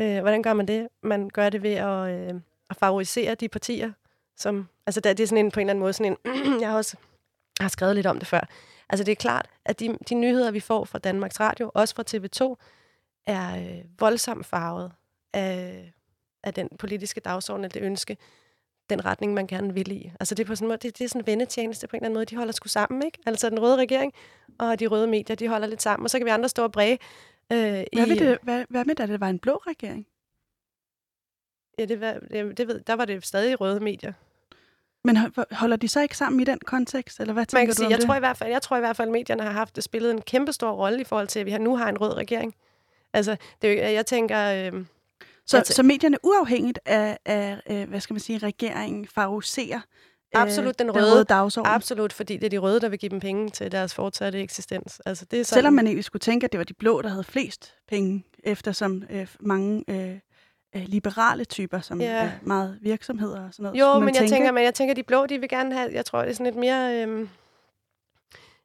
[0.00, 0.88] Øh, hvordan gør man det?
[1.02, 2.40] Man gør det ved at, øh,
[2.70, 3.92] at favorisere de partier,
[4.36, 4.68] som...
[4.86, 6.32] Altså, det er sådan en, på en eller anden måde sådan en...
[6.60, 6.96] jeg har også
[7.60, 8.48] har skrevet lidt om det før.
[8.88, 12.04] Altså, det er klart, at de, de nyheder, vi får fra Danmarks Radio, også fra
[12.10, 12.56] TV2,
[13.26, 14.92] er øh, voldsomt farvet
[15.32, 15.92] af,
[16.44, 18.16] af den politiske dagsorden, eller det ønske,
[18.90, 20.12] den retning, man gerne vil i.
[20.20, 21.98] Altså det er på sådan en måde, det, det er sådan en vendetjeneste på en
[21.98, 22.26] eller anden måde.
[22.26, 23.18] De holder sgu sammen, ikke?
[23.26, 24.12] Altså den røde regering
[24.58, 26.72] og de røde medier, de holder lidt sammen, og så kan vi andre stå og
[26.72, 26.98] bræge.
[27.52, 30.06] Øh, hvad, i, det, hvad, hvad med, da det var en blå regering?
[31.78, 34.12] Ja, det, var, det, det ved, der var det stadig røde medier.
[35.04, 35.16] Men
[35.50, 37.86] holder de så ikke sammen i den kontekst, eller hvad tænker Man kan du sige,
[37.86, 38.06] om jeg det?
[38.06, 40.20] tror i hvert fald, jeg tror i hvert fald, at medierne har haft spillet en
[40.20, 42.54] kæmpe stor rolle i forhold til, at vi nu har en rød regering.
[43.12, 44.70] Altså, det jeg tænker...
[44.72, 44.84] Øh,
[45.46, 49.80] så, så medierne uafhængigt af, af øh, hvad skal man sige, regeringen favoriserer
[50.34, 51.72] Absolut den den røde- røde dagsorden.
[51.72, 55.00] absolut, fordi det er de røde, der vil give dem penge til deres fortsatte eksistens.
[55.06, 57.08] Altså, det er sådan, Selvom man egentlig skulle tænke, at det var de blå, der
[57.08, 60.14] havde flest penge, eftersom øh, mange øh,
[60.76, 62.06] øh, liberale typer, som Ja.
[62.12, 63.80] er meget virksomheder og sådan noget.
[63.80, 64.30] Jo, men jeg tænke.
[64.30, 66.46] tænker, men jeg tænker, de blå, de vil gerne have, jeg tror, det er sådan
[66.46, 67.28] lidt mere, øhm,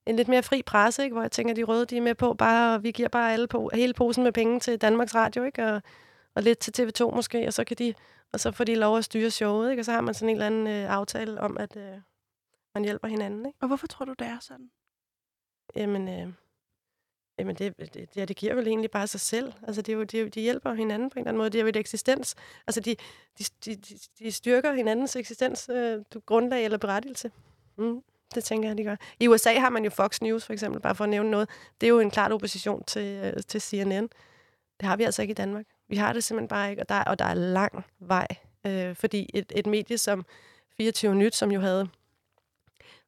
[0.06, 1.14] en lidt mere fri presse, ikke?
[1.14, 3.70] hvor jeg tænker, de røde, de er med på, bare, vi giver bare alle på,
[3.74, 5.66] hele posen med penge til Danmarks Radio, ikke?
[5.66, 5.82] Og,
[6.38, 7.94] og lidt til TV2 måske, og så kan de,
[8.34, 9.82] og så får de lov at styre showet, ikke?
[9.82, 11.98] Og så har man sådan en eller anden øh, aftale om, at øh,
[12.74, 13.58] man hjælper hinanden, ikke?
[13.62, 14.70] Og hvorfor tror du, det er sådan?
[15.76, 16.34] Jamen, øh,
[17.40, 19.54] jamen det, det, det, det giver vel egentlig bare sig selv.
[19.68, 21.50] Altså, det er jo, de, de hjælper hinanden på en eller anden måde.
[21.50, 22.36] Det er jo et eksistens.
[22.68, 22.96] Altså, de,
[23.40, 23.76] de, de,
[24.20, 27.32] de, styrker hinandens eksistens, øh, grundlag eller berettigelse.
[27.78, 28.04] Mm,
[28.36, 28.96] det tænker jeg, de gør.
[29.20, 31.50] I USA har man jo Fox News, for eksempel, bare for at nævne noget.
[31.82, 34.10] Det er jo en klar opposition til, øh, til CNN.
[34.80, 35.66] Det har vi altså ikke i Danmark.
[35.90, 38.28] Vi har det simpelthen bare ikke, og der, og der er lang vej.
[38.66, 40.26] Øh, fordi et, et medie som
[40.78, 41.90] 24 Nyt, som jo havde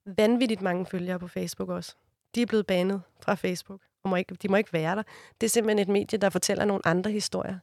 [0.06, 1.96] vanvittigt mange følgere på Facebook også,
[2.36, 3.82] de er blevet banet fra Facebook.
[4.04, 5.04] Og må ikke, de må ikke være der.
[5.42, 7.60] Det er simpelthen et medie, der fortæller nogle andre historier,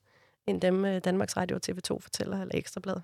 [0.46, 2.96] end dem øh, Danmarks Radio og TV2 fortæller, eller Ekstrablad.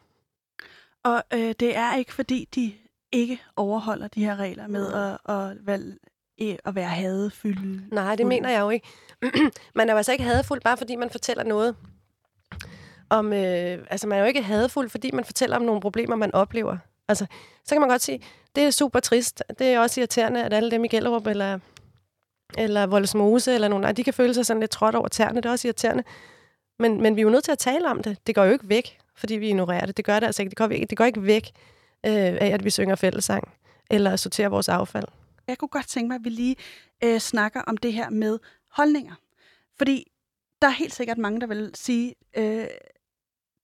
[1.05, 2.75] Og øh, det er ikke, fordi de
[3.13, 5.99] ikke overholder de her regler med at, at, vel,
[6.43, 7.95] øh, at være hadefylde.
[7.95, 8.89] Nej, det mener jeg jo ikke.
[9.75, 11.77] man er jo altså ikke hadefuld, bare fordi man fortæller noget
[13.13, 13.33] om...
[13.33, 16.77] Øh, altså, man er jo ikke hadefuld, fordi man fortæller om nogle problemer, man oplever.
[17.09, 17.27] Altså,
[17.65, 18.21] så kan man godt sige,
[18.57, 19.43] det er super trist.
[19.59, 21.59] Det er også irriterende, at alle dem i Gellerup eller,
[22.59, 25.37] eller Voldsmose eller nogen, de kan føle sig sådan lidt trådt over tæerne.
[25.37, 26.05] Det er også irriterende.
[26.79, 28.19] Men, men vi er jo nødt til at tale om det.
[28.27, 29.97] Det går jo ikke væk, fordi vi ignorerer det.
[29.97, 30.51] Det gør det altså ikke.
[30.51, 31.51] Det går, ikke, det går ikke væk
[32.07, 33.49] øh, af, at vi synger fællesang
[33.91, 35.07] eller sorterer vores affald.
[35.49, 36.57] Jeg kunne godt tænke mig, at vi lige
[37.05, 38.39] øh, snakker om det her med
[38.71, 39.15] holdninger.
[39.79, 40.13] Fordi
[40.63, 42.67] der er helt sikkert mange, der vil sige, øh,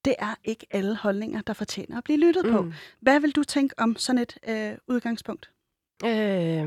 [0.05, 2.53] det er ikke alle holdninger, der fortjener at blive lyttet mm.
[2.53, 2.67] på.
[3.01, 5.51] Hvad vil du tænke om sådan et øh, udgangspunkt?
[6.05, 6.67] Øh,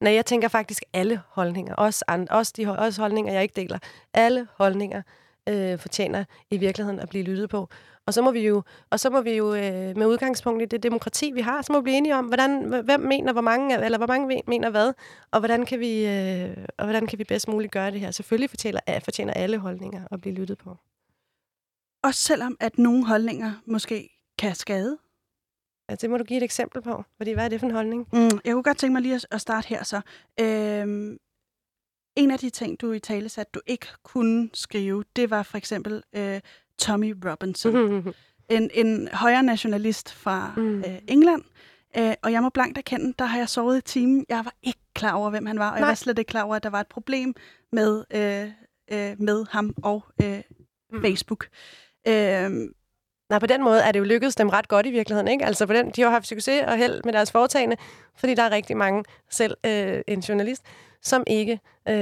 [0.00, 1.74] nej, jeg tænker faktisk alle holdninger.
[1.74, 3.78] Også, and, også de også holdninger, jeg ikke deler.
[4.14, 5.02] Alle holdninger
[5.48, 7.68] øh, fortjener i virkeligheden at blive lyttet på.
[8.06, 10.82] Og så må vi jo, og så må vi jo øh, med udgangspunkt i det
[10.82, 13.98] demokrati, vi har, så må vi blive enige om, hvordan, hvem mener hvor mange, eller
[13.98, 14.92] hvor mange mener hvad,
[15.30, 18.10] og hvordan kan vi, øh, og hvordan kan vi bedst muligt gøre det her.
[18.10, 20.76] Selvfølgelig fortjener, fortjener alle holdninger at blive lyttet på.
[22.08, 24.98] Også selvom, at nogle holdninger måske kan skade?
[25.90, 27.04] Ja, det må du give et eksempel på.
[27.16, 28.08] Fordi, hvad er det for en holdning?
[28.12, 30.00] Mm, jeg kunne godt tænke mig lige at starte her så.
[30.40, 31.18] Øhm,
[32.16, 35.58] en af de ting, du i tale satte, du ikke kunne skrive, det var for
[35.58, 36.40] eksempel øh,
[36.78, 37.76] Tommy Robinson.
[38.56, 40.78] en, en højre nationalist fra mm.
[40.78, 41.42] øh, England.
[41.98, 44.26] Øh, og jeg må blankt erkende, der har jeg sovet i timen.
[44.28, 45.78] Jeg var ikke klar over, hvem han var, og Nej.
[45.78, 47.34] jeg var slet ikke klar over, at der var et problem
[47.72, 48.50] med, øh,
[48.92, 50.42] øh, med ham og øh,
[50.92, 51.00] mm.
[51.00, 51.48] Facebook.
[52.08, 52.68] Øh,
[53.30, 55.44] Nej, på den måde er det jo lykkedes dem ret godt i virkeligheden, ikke?
[55.44, 57.76] Altså på den, de har haft succes og held med deres foretagende,
[58.16, 60.62] fordi der er rigtig mange, selv øh, en journalist,
[61.02, 61.94] som ikke øh,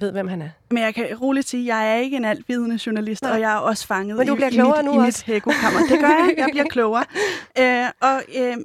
[0.00, 0.48] ved, hvem han er.
[0.70, 3.32] Men jeg kan roligt sige, at jeg er ikke en altvidende journalist, Nej.
[3.32, 5.24] og jeg er også fanget Men du bliver i, klogere i mit, nu i også.
[5.26, 5.80] mit hækokammer.
[5.90, 6.34] Det gør jeg.
[6.36, 7.04] Jeg bliver klogere.
[7.58, 8.56] øh, og øh,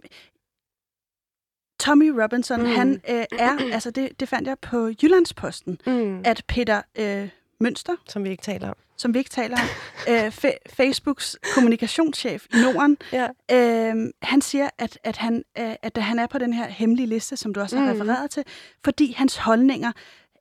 [1.80, 2.66] Tommy Robinson, mm.
[2.66, 6.22] han øh, er, altså det, det fandt jeg på Jyllandsposten, mm.
[6.26, 7.30] at Peter øh,
[7.62, 9.68] Mønster, som vi ikke taler om, som vi ikke taler om,
[10.14, 13.28] øh, fa- Facebooks kommunikationschef i Norden, ja.
[13.52, 17.38] øh, han siger, at, at, han, øh, at han er på den her hemmelige liste,
[17.38, 18.00] som du også har mm.
[18.00, 18.44] refereret til,
[18.84, 19.92] fordi hans holdninger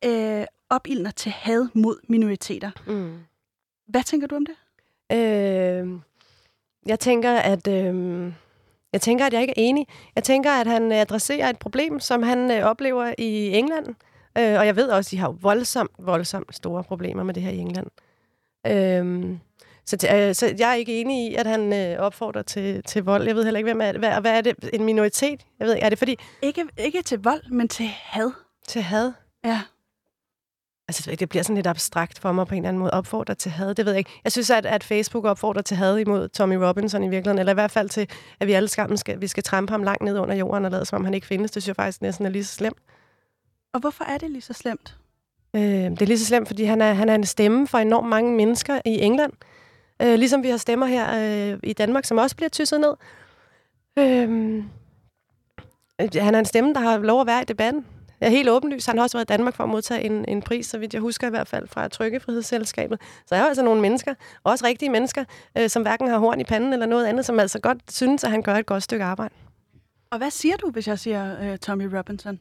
[0.05, 2.71] øh, opildner til had mod minoriteter.
[2.87, 3.19] Mm.
[3.89, 4.57] Hvad tænker du om det?
[5.13, 5.89] Øh,
[6.87, 7.69] jeg tænker, at...
[7.69, 8.33] Øh
[8.93, 9.87] jeg tænker, at jeg ikke er enig.
[10.15, 13.87] Jeg tænker, at han adresserer et problem, som han øh, oplever i England.
[14.39, 17.51] Øh, og jeg ved også, at de har voldsomt, voldsomt store problemer med det her
[17.51, 17.87] i England.
[18.67, 19.39] Øh,
[19.87, 23.27] så, øh, så jeg er ikke enig i, at han øh, opfordrer til, til vold.
[23.27, 24.71] Jeg ved heller ikke, hvem er, hvad, hvad er det?
[24.73, 25.47] En minoritet?
[25.59, 26.17] Jeg ved ikke, er det fordi...
[26.43, 28.31] Ikke, ikke til vold, men til had.
[28.69, 29.13] Til had?
[29.45, 29.61] Ja.
[30.89, 32.91] Altså, det bliver sådan lidt abstrakt for mig på en eller anden måde.
[32.91, 34.11] Opfordrer til had, det ved jeg ikke.
[34.25, 37.55] Jeg synes, at, at Facebook opfordrer til had imod Tommy Robinson i virkeligheden, eller i
[37.55, 38.09] hvert fald til,
[38.41, 40.85] at vi alle sammen skal, vi skal trampe ham langt ned under jorden og lade
[40.85, 41.51] som om han ikke findes.
[41.51, 42.79] Det synes jeg faktisk næsten er lige så slemt.
[43.73, 44.97] Og hvorfor er det lige så slemt?
[45.57, 48.09] Øh, det er lige så slemt, fordi han er, han er en stemme for enormt
[48.09, 49.33] mange mennesker i England.
[50.03, 52.95] Øh, ligesom vi har stemmer her øh, i Danmark, som også bliver tysset ned.
[53.99, 54.65] Øh,
[56.23, 57.87] han er en stemme, der har lov at være i debatten.
[58.21, 58.87] Jeg er helt åbenlyst.
[58.87, 61.01] Han har også været i Danmark for at modtage en, en pris, så vidt jeg
[61.01, 63.01] husker i hvert fald, fra Trykkefrihedsselskabet.
[63.27, 65.25] Så jeg har altså nogle mennesker, også rigtige mennesker,
[65.59, 68.31] øh, som hverken har horn i panden eller noget andet, som altså godt synes, at
[68.31, 69.35] han gør et godt stykke arbejde.
[70.11, 72.41] Og hvad siger du, hvis jeg siger uh, Tommy Robinson?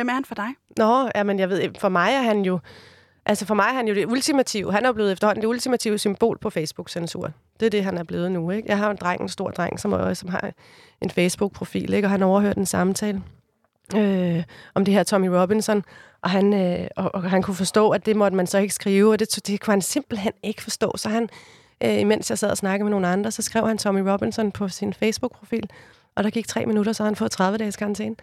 [0.00, 0.48] Hvem er han for dig?
[0.76, 2.58] Nå, jamen jeg ved, for mig er han jo...
[3.26, 4.72] Altså for mig er han jo det ultimative.
[4.72, 7.30] Han er blevet efterhånden det ultimative symbol på Facebook-censur.
[7.60, 8.50] Det er det, han er blevet nu.
[8.50, 8.68] Ikke?
[8.68, 10.52] Jeg har en dreng, en stor dreng, som, også, som har
[11.00, 12.06] en Facebook-profil, ikke?
[12.06, 13.22] og han overhørte en samtale
[13.96, 14.42] øh,
[14.74, 15.84] om det her Tommy Robinson,
[16.22, 19.12] og han, øh, og, og han kunne forstå, at det måtte man så ikke skrive,
[19.12, 20.92] og det, det kunne han simpelthen ikke forstå.
[20.96, 21.28] Så han,
[21.84, 24.68] øh, imens jeg sad og snakkede med nogle andre, så skrev han Tommy Robinson på
[24.68, 25.70] sin Facebook-profil,
[26.16, 28.16] og der gik tre minutter, så han fået 30 dages karantæne.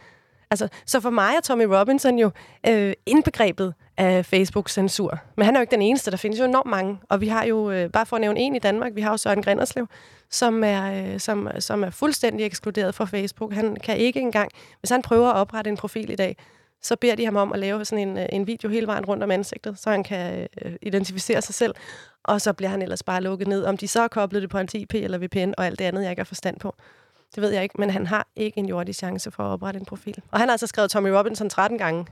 [0.52, 2.32] Altså, så for mig er Tommy Robinson jo
[2.68, 5.18] øh, indbegrebet af Facebook-censur.
[5.36, 6.12] Men han er jo ikke den eneste.
[6.12, 7.00] Der findes jo enormt mange.
[7.10, 9.18] Og vi har jo, øh, bare for at nævne en i Danmark, vi har jo
[9.18, 9.88] Søren Grinderslev,
[10.30, 13.54] som er, øh, som, som er fuldstændig ekskluderet fra Facebook.
[13.54, 16.38] Han kan ikke engang, hvis han prøver at oprette en profil i dag,
[16.82, 19.24] så beder de ham om at lave sådan en, øh, en video hele vejen rundt
[19.24, 21.76] om ansigtet, så han kan øh, identificere sig selv.
[22.24, 23.64] Og så bliver han ellers bare lukket ned.
[23.64, 26.02] Om de så har koblet det på en IP eller VPN og alt det andet,
[26.02, 26.76] jeg ikke har forstand på.
[27.36, 29.86] Det ved jeg ikke, men han har ikke en jordisk chance for at oprette en
[29.86, 30.22] profil.
[30.32, 32.06] Og han har altså skrevet Tommy Robinson 13 gange.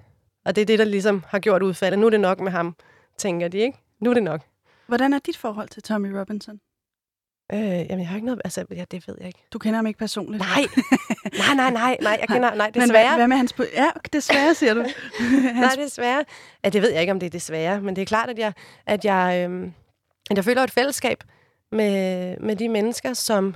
[0.46, 2.00] Og det er det, der ligesom har gjort udfaldet.
[2.00, 2.76] Nu er det nok med ham,
[3.18, 3.78] tænker de, ikke?
[4.00, 4.42] Nu er det nok.
[4.88, 6.60] Hvordan er dit forhold til Tommy Robinson?
[7.54, 8.42] Øh, jamen, jeg har ikke noget...
[8.44, 9.40] Altså, ja, det ved jeg ikke.
[9.54, 10.44] Du kender ham ikke personligt?
[10.44, 10.66] Nej,
[11.38, 12.56] nej, nej, nej, nej, jeg kender...
[12.56, 12.88] Nej, desværre.
[12.88, 13.54] Men hvad, hvad med hans...
[13.76, 14.80] Ja, desværre, siger du.
[15.20, 15.76] hans...
[15.76, 16.24] Nej, desværre.
[16.64, 18.54] Ja, det ved jeg ikke, om det er desværre, men det er klart, at jeg,
[18.86, 19.72] at jeg, øh,
[20.30, 21.24] at jeg føler et fællesskab
[21.72, 23.56] med, med de mennesker, som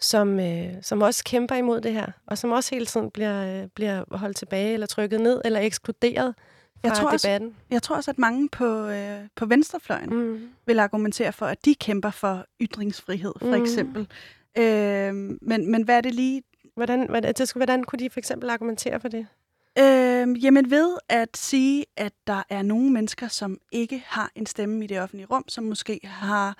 [0.00, 3.68] som, øh, som også kæmper imod det her, og som også hele tiden bliver, øh,
[3.74, 7.48] bliver holdt tilbage, eller trykket ned, eller ekskluderet fra jeg tror debatten.
[7.48, 10.48] Også, jeg tror også, at mange på, øh, på venstrefløjen mm.
[10.66, 13.62] vil argumentere for, at de kæmper for ytringsfrihed, for mm.
[13.62, 14.08] eksempel.
[14.58, 16.42] Øh, men, men hvad er det lige...
[16.74, 19.26] Hvordan, hvordan, skulle, hvordan kunne de for eksempel argumentere for det?
[19.78, 24.84] Øh, jamen ved at sige, at der er nogle mennesker, som ikke har en stemme
[24.84, 26.54] i det offentlige rum, som måske har øh,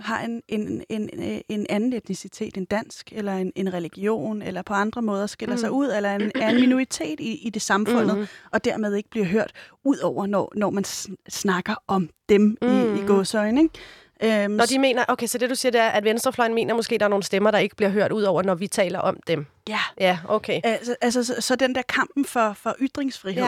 [0.00, 1.10] har en, en, en,
[1.48, 5.60] en anden etnicitet end dansk, eller en, en religion, eller på andre måder skiller mm.
[5.60, 8.26] sig ud, eller en, er en minoritet i, i det samfundet, mm.
[8.50, 9.52] og dermed ikke bliver hørt
[9.84, 10.84] ud over, når, når man
[11.28, 12.68] snakker om dem mm.
[12.68, 13.06] i, i mm.
[13.06, 13.62] gåsøjne.
[13.62, 13.74] Ikke?
[14.22, 16.98] Øhm, når de mener, okay, så det du siger, det er, at venstrefløjen mener måske,
[16.98, 19.46] der er nogle stemmer, der ikke bliver hørt ud over, når vi taler om dem.
[19.68, 19.78] Ja.
[20.00, 20.60] Ja, okay.
[20.64, 23.44] Altså, altså så, så den der kampen for, for ytringsfrihed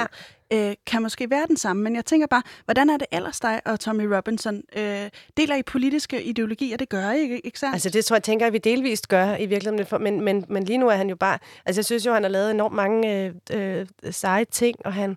[0.50, 0.70] ja.
[0.70, 3.60] øh, kan måske være den samme, men jeg tænker bare, hvordan er det ellers dig
[3.64, 4.62] og Tommy Robinson?
[4.76, 6.76] Øh, deler I politiske ideologier?
[6.76, 7.74] Det gør I, ikke, ikke sandt?
[7.74, 10.78] Altså det tror jeg, tænker jeg, vi delvist gør i virkeligheden, men, men, men lige
[10.78, 13.34] nu er han jo bare, altså jeg synes jo, han har lavet enormt mange øh,
[13.52, 15.10] øh, seje ting, og han,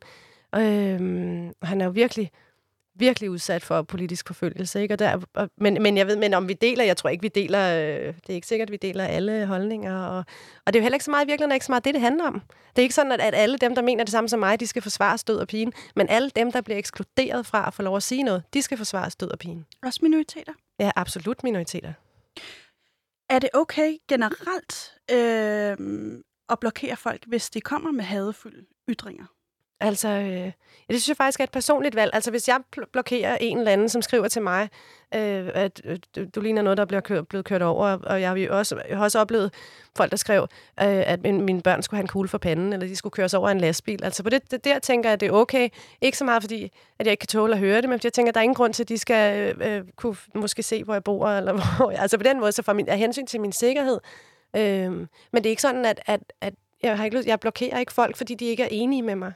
[0.55, 0.99] øh,
[1.61, 2.31] han er jo virkelig
[2.95, 4.81] virkelig udsat for politisk forfølgelse.
[4.81, 4.93] Ikke?
[4.93, 7.27] Og der, og, men, men jeg ved, men om vi deler, jeg tror ikke, vi
[7.27, 10.05] deler, øh, det er ikke sikkert, at vi deler alle holdninger.
[10.05, 10.17] Og,
[10.65, 12.01] og det er jo heller ikke så meget i virkeligheden, ikke så meget det, det
[12.01, 12.41] handler om.
[12.75, 14.67] Det er ikke sådan, at, at alle dem, der mener det samme som mig, de
[14.67, 17.95] skal forsvare stød og pine, men alle dem, der bliver ekskluderet fra at få lov
[17.95, 19.65] at sige noget, de skal forsvare stød og pine.
[19.83, 20.53] Også minoriteter?
[20.79, 21.93] Ja, absolut minoriteter.
[23.29, 29.25] Er det okay generelt øh, at blokere folk, hvis de kommer med hadefulde ytringer?
[29.79, 30.51] Altså, øh, ja,
[30.89, 32.11] det synes jeg faktisk er et personligt valg.
[32.13, 32.59] Altså, hvis jeg
[32.91, 34.69] blokerer en eller anden, som skriver til mig,
[35.15, 35.97] øh, at øh,
[36.35, 39.03] du ligner noget, der bliver kørt, blevet kørt over, og jeg har, også, jeg har
[39.03, 39.53] også oplevet
[39.97, 40.47] folk, der skrev, øh,
[40.85, 43.49] at min, mine børn skulle have en kugle for panden, eller de skulle køres over
[43.49, 44.03] en lastbil.
[44.03, 45.69] Altså, på det, det der tænker jeg, at det er okay.
[46.01, 46.63] Ikke så meget, fordi
[46.99, 48.55] at jeg ikke kan tåle at høre det, men jeg tænker, at der er ingen
[48.55, 51.91] grund til, at de skal øh, øh kunne måske se, hvor jeg bor, eller hvor
[51.91, 53.99] jeg, Altså, på den måde, så for min, af hensyn til min sikkerhed.
[54.55, 57.79] Øh, men det er ikke sådan, at, at, at jeg, har ikke lyst, jeg blokerer
[57.79, 59.33] ikke folk, fordi de ikke er enige med mig.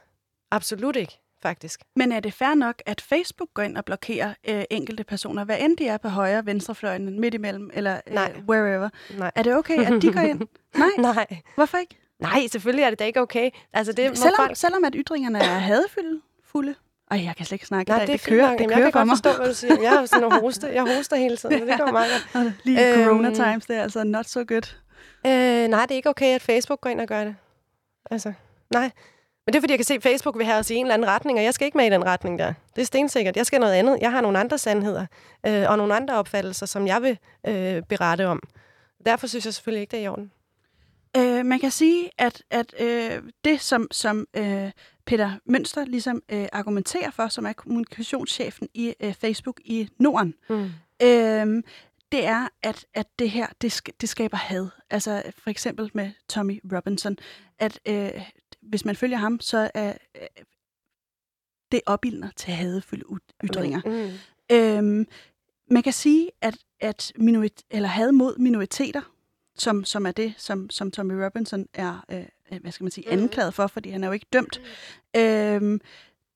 [0.50, 1.80] Absolut ikke, faktisk.
[1.96, 5.56] Men er det fair nok, at Facebook går ind og blokerer øh, enkelte personer, hvad
[5.60, 8.32] end de er på højre, venstrefløjen, midt imellem, eller øh, Nej.
[8.48, 8.88] wherever?
[9.18, 9.30] Nej.
[9.34, 10.40] Er det okay, at de går ind?
[10.78, 10.88] Nej?
[11.14, 11.26] Nej.
[11.54, 11.96] Hvorfor ikke?
[12.18, 13.50] Nej, selvfølgelig er det da ikke okay.
[13.72, 14.56] Altså, det selvom, folk...
[14.56, 16.74] selvom at ytringerne er hadefulde, fulde?
[17.10, 19.06] Ej, jeg kan slet ikke snakke Nej, det, det, kører, det kører jeg for mig.
[19.06, 19.80] Kan godt forstå, hvad du siger.
[19.80, 20.66] Jeg har sådan en hoste.
[20.66, 22.52] Jeg hoster hele tiden, det går meget godt.
[22.64, 24.74] Lige øhm, corona times, det er altså not so good.
[25.26, 27.36] Øh, nej, det er ikke okay, at Facebook går ind og gør det.
[28.10, 28.32] Altså,
[28.70, 28.90] nej.
[29.50, 30.94] Men det er, fordi jeg kan se, at Facebook vil have os i en eller
[30.94, 32.52] anden retning, og jeg skal ikke med i den retning der.
[32.76, 33.36] Det er stensikkert.
[33.36, 33.98] Jeg skal noget andet.
[34.00, 35.06] Jeg har nogle andre sandheder,
[35.46, 38.40] øh, og nogle andre opfattelser, som jeg vil øh, berette om.
[39.06, 40.30] Derfor synes jeg selvfølgelig ikke, det er i orden.
[41.16, 44.70] Øh, man kan sige, at, at øh, det, som, som øh,
[45.06, 50.70] Peter Mønster ligesom øh, argumenterer for, som er kommunikationschefen i øh, Facebook i Norden, mm.
[51.02, 51.62] øh,
[52.12, 54.68] det er, at, at det her, det, det skaber had.
[54.90, 57.16] Altså for eksempel med Tommy Robinson,
[57.58, 58.10] at øh,
[58.70, 60.44] hvis man følger ham, så er øh,
[61.72, 63.04] det opildner til hadefulde
[63.44, 63.80] ytringer.
[63.84, 64.56] Mm.
[64.56, 65.06] Øhm,
[65.70, 69.02] man kan sige, at, at minorit, eller had mod minoriteter,
[69.56, 72.24] som, som er det, som, som Tommy Robinson er øh,
[72.60, 73.22] hvad skal man sige, mm.
[73.22, 74.60] anklaget for, fordi han er jo ikke dømt.
[75.14, 75.20] Mm.
[75.20, 75.80] Øhm,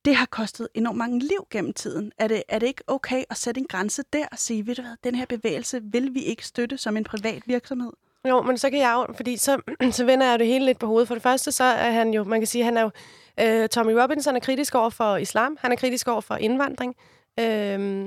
[0.05, 2.13] det har kostet enormt mange liv gennem tiden.
[2.19, 4.83] Er det, er det ikke okay at sætte en grænse der og sige, ved du
[4.83, 7.93] hvad, den her bevægelse vil vi ikke støtte som en privat virksomhed?
[8.29, 9.61] Jo, men så kan jeg jo, fordi så,
[9.99, 11.09] så vender jeg det hele lidt på hovedet.
[11.09, 12.91] For det første, så er han jo, man kan sige, han er jo,
[13.41, 16.97] øh, Tommy Robinson er kritisk over for islam, han er kritisk over for indvandring,
[17.41, 18.07] øh,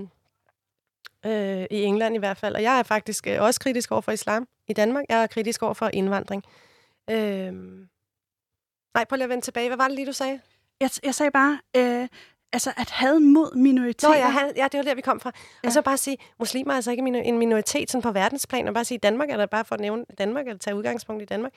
[1.26, 4.12] øh, i England i hvert fald, og jeg er faktisk øh, også kritisk over for
[4.12, 6.44] islam i Danmark, jeg er kritisk over for indvandring.
[7.10, 7.54] Øh,
[8.94, 9.68] nej, prøv lige at vende tilbage.
[9.70, 10.40] Hvad var det lige, du sagde?
[10.80, 12.08] Jeg, jeg sagde bare, øh,
[12.58, 14.08] altså at have mod minoriteter.
[14.08, 15.32] Nå ja, han, ja, det var der, vi kom fra.
[15.64, 15.68] Ja.
[15.68, 18.86] Og så bare sige, muslimer er altså ikke en minoritet sådan på verdensplan, og bare
[18.86, 21.52] sige, Danmark er der bare for at nævne Danmark, eller tage udgangspunkt i Danmark.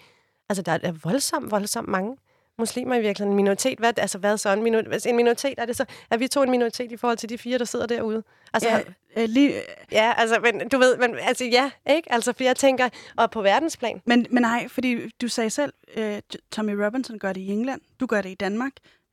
[0.48, 2.16] Altså, der er voldsomt, voldsomt mange
[2.58, 3.32] muslimer i virkeligheden.
[3.32, 4.52] En minoritet, hvad, altså hvad så?
[4.52, 7.28] En, minor, en minoritet, er det så, er vi to en minoritet i forhold til
[7.28, 8.22] de fire, der sidder derude?
[8.52, 8.80] Altså, ja,
[9.16, 9.54] øh, lige,
[9.92, 12.12] ja, altså, men du ved, men, altså ja, ikke?
[12.12, 14.02] Altså, for jeg tænker, og på verdensplan.
[14.04, 16.18] Men, men nej, fordi du sagde selv, uh,
[16.50, 18.72] Tommy Robinson gør det i England, du gør det i Danmark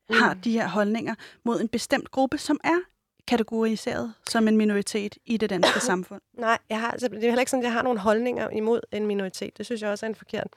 [0.10, 0.16] mm.
[0.16, 2.80] har de her holdninger mod en bestemt gruppe, som er
[3.28, 6.22] kategoriseret som en minoritet i det danske samfund?
[6.34, 8.82] Nej, jeg har, altså, det er heller ikke sådan, at jeg har nogle holdninger imod
[8.92, 9.58] en minoritet.
[9.58, 10.48] Det synes jeg også er en forkert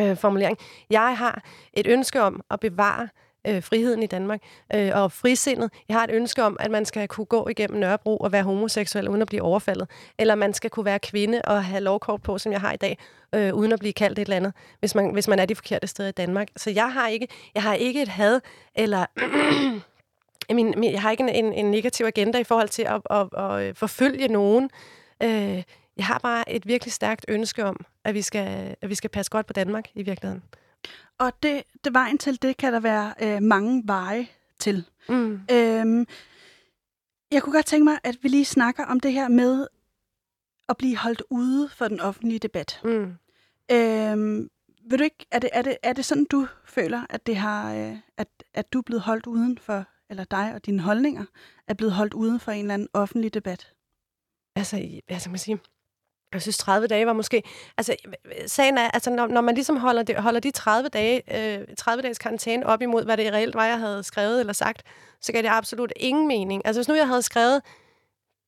[0.00, 0.58] øh, formulering.
[0.90, 3.08] Jeg har et ønske om at bevare
[3.48, 4.40] øh, friheden i Danmark
[4.74, 5.70] øh, og frisindet.
[5.88, 9.08] Jeg har et ønske om, at man skal kunne gå igennem Nørrebro og være homoseksuel
[9.08, 9.88] uden at blive overfaldet.
[10.18, 12.98] Eller man skal kunne være kvinde og have lovkort på, som jeg har i dag,
[13.34, 15.86] øh, uden at blive kaldt et eller andet, hvis man, hvis man er de forkerte
[15.86, 16.48] steder i Danmark.
[16.56, 18.40] Så jeg har ikke, jeg har ikke et had
[18.74, 19.06] eller...
[20.50, 23.60] min, jeg har ikke en, en, en negativ agenda i forhold til at, at, at,
[23.60, 24.70] at forfølge nogen.
[25.22, 25.62] Øh,
[25.96, 29.30] jeg har bare et virkelig stærkt ønske om, at vi skal, at vi skal passe
[29.30, 30.42] godt på Danmark i virkeligheden.
[31.18, 34.28] Og det, det vejen til det kan der være øh, mange veje
[34.58, 34.84] til.
[35.08, 35.40] Mm.
[35.50, 36.06] Øhm,
[37.30, 39.66] jeg kunne godt tænke mig, at vi lige snakker om det her med
[40.68, 42.80] at blive holdt ude for den offentlige debat.
[42.84, 43.14] Mm.
[43.72, 44.50] Øhm,
[44.90, 47.74] vil du ikke, er, det, er, det, er det sådan, du føler, at, det har,
[47.74, 51.24] øh, at, at du er blevet holdt uden for, eller dig og dine holdninger,
[51.66, 53.72] er blevet holdt uden for en eller anden offentlig debat?
[54.56, 55.58] Altså, hvad skal man sige?
[56.32, 57.42] Jeg synes, 30 dage var måske...
[57.78, 57.96] Altså,
[58.46, 61.22] sagen er, altså, når, når man ligesom holder, det, holder de 30 dage,
[61.60, 64.82] øh, 30 dages karantæne op imod, hvad det reelt var, jeg havde skrevet eller sagt,
[65.20, 66.62] så gav det absolut ingen mening.
[66.66, 67.62] Altså, hvis nu jeg havde skrevet,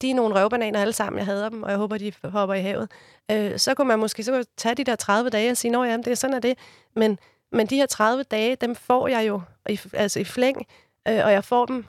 [0.02, 2.60] de er nogle røvbananer alle sammen, jeg hader dem, og jeg håber, de hopper i
[2.60, 2.90] havet,
[3.30, 5.84] øh, så kunne man måske så kunne tage de der 30 dage og sige, nå
[5.84, 6.58] ja, det er sådan er det.
[6.96, 7.18] Men,
[7.52, 10.66] men de her 30 dage, dem får jeg jo i, altså i flæng,
[11.08, 11.86] øh, og jeg får dem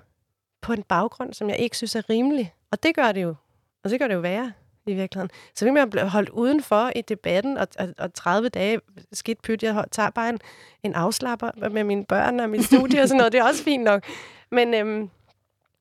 [0.62, 2.54] på en baggrund, som jeg ikke synes er rimelig.
[2.72, 3.36] Og det gør det jo.
[3.84, 4.54] Og det gør det jo værre
[4.86, 5.30] i virkeligheden.
[5.56, 8.80] Så med at blive holdt udenfor i debatten, og, og, og 30 dage
[9.14, 10.40] skidt pyt, jeg tager bare en,
[10.84, 13.84] en afslapper med mine børn og min studie og sådan noget, det er også fint
[13.84, 14.04] nok.
[14.52, 15.10] Men, øhm,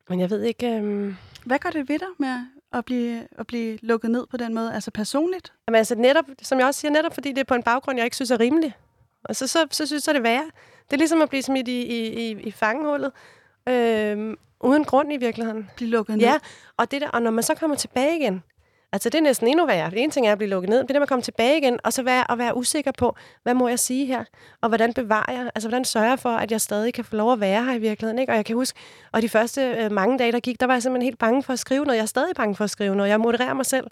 [0.08, 0.66] men jeg ved ikke...
[0.66, 1.16] Øhm...
[1.44, 4.74] Hvad gør det ved dig med at blive, at blive lukket ned på den måde,
[4.74, 5.52] altså personligt?
[5.68, 8.04] Jamen altså netop, som jeg også siger, netop fordi det er på en baggrund, jeg
[8.04, 8.74] ikke synes er rimelig.
[9.24, 10.50] Og så, så, så synes jeg, det er værre.
[10.84, 13.12] Det er ligesom at blive smidt i, i, i, i fangehullet.
[13.68, 15.70] Øhm, uden grund i virkeligheden.
[15.76, 16.24] Blive lukket ned.
[16.24, 16.38] Ja,
[16.76, 18.42] og, det der, og når man så kommer tilbage igen,
[18.94, 19.96] Altså, det er næsten endnu værre.
[19.96, 21.92] En ting er at blive lukket ned, det er det, at komme tilbage igen, og
[21.92, 24.24] så være, at være usikker på, hvad må jeg sige her?
[24.60, 25.50] Og hvordan bevarer jeg?
[25.54, 27.78] Altså, hvordan sørger jeg for, at jeg stadig kan få lov at være her i
[27.78, 28.18] virkeligheden?
[28.18, 28.32] Ikke?
[28.32, 28.78] Og jeg kan huske,
[29.12, 31.52] og de første øh, mange dage, der gik, der var jeg simpelthen helt bange for
[31.52, 31.96] at skrive noget.
[31.96, 33.10] Jeg er stadig bange for at skrive noget.
[33.10, 33.86] Jeg modererer mig selv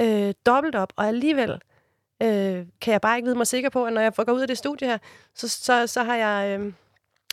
[0.00, 1.50] øh, dobbelt op, og alligevel
[2.22, 4.48] øh, kan jeg bare ikke vide mig sikker på, at når jeg får ud af
[4.48, 4.98] det studie her,
[5.34, 6.60] så, så, så har jeg...
[6.60, 6.72] Øh,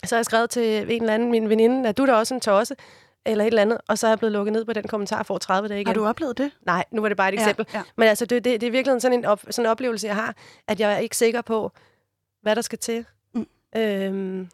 [0.06, 2.34] så har jeg skrevet til en eller anden, min veninde, at du er da også
[2.34, 2.76] en tosse
[3.32, 5.38] eller et eller andet, og så er jeg blevet lukket ned på den kommentar for
[5.38, 5.88] 30 dage igen.
[5.88, 6.52] Har du oplevet det?
[6.66, 7.66] Nej, nu var det bare et eksempel.
[7.74, 7.84] Ja, ja.
[7.98, 10.36] Men altså, det, det, det er virkelig sådan en, op, sådan en oplevelse, jeg har,
[10.68, 11.72] at jeg er ikke sikker på,
[12.42, 13.06] hvad der skal til.
[13.34, 13.48] Mm.
[13.76, 14.50] Øhm,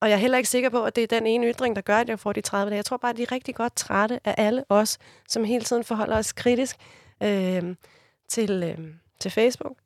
[0.00, 1.96] og jeg er heller ikke sikker på, at det er den ene ytring, der gør,
[1.96, 2.76] at jeg får de 30 dage.
[2.76, 4.98] Jeg tror bare, at de er rigtig godt trætte af alle os,
[5.28, 6.76] som hele tiden forholder os kritisk
[7.22, 7.76] øhm,
[8.28, 9.76] til, øhm, til Facebook,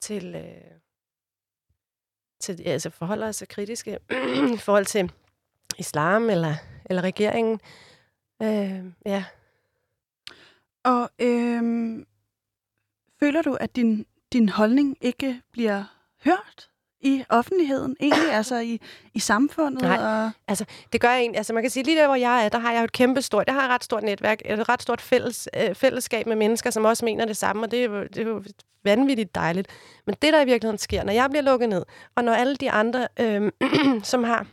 [0.00, 0.78] til, øh,
[2.40, 3.98] til altså forholder os kritiske
[4.54, 5.12] i forhold til
[5.78, 6.54] islam eller
[6.90, 7.60] eller regeringen.
[8.42, 9.24] Øh, ja.
[10.84, 11.62] Og øh,
[13.20, 15.84] føler du, at din, din holdning ikke bliver
[16.24, 16.68] hørt
[17.00, 18.80] i offentligheden, egentlig, altså i,
[19.14, 19.82] i samfundet?
[19.82, 20.30] Nej, og...
[20.48, 21.38] altså det gør jeg egentlig.
[21.38, 23.22] Altså man kan sige, lige der, hvor jeg er, der har jeg jo et kæmpe
[23.22, 26.70] stort, jeg har et ret stort netværk, et ret stort fælles, øh, fællesskab med mennesker,
[26.70, 28.42] som også mener det samme, og det er, jo, det er jo
[28.84, 29.68] vanvittigt dejligt.
[30.06, 32.70] Men det, der i virkeligheden sker, når jeg bliver lukket ned, og når alle de
[32.70, 33.52] andre, øh,
[34.02, 34.46] som har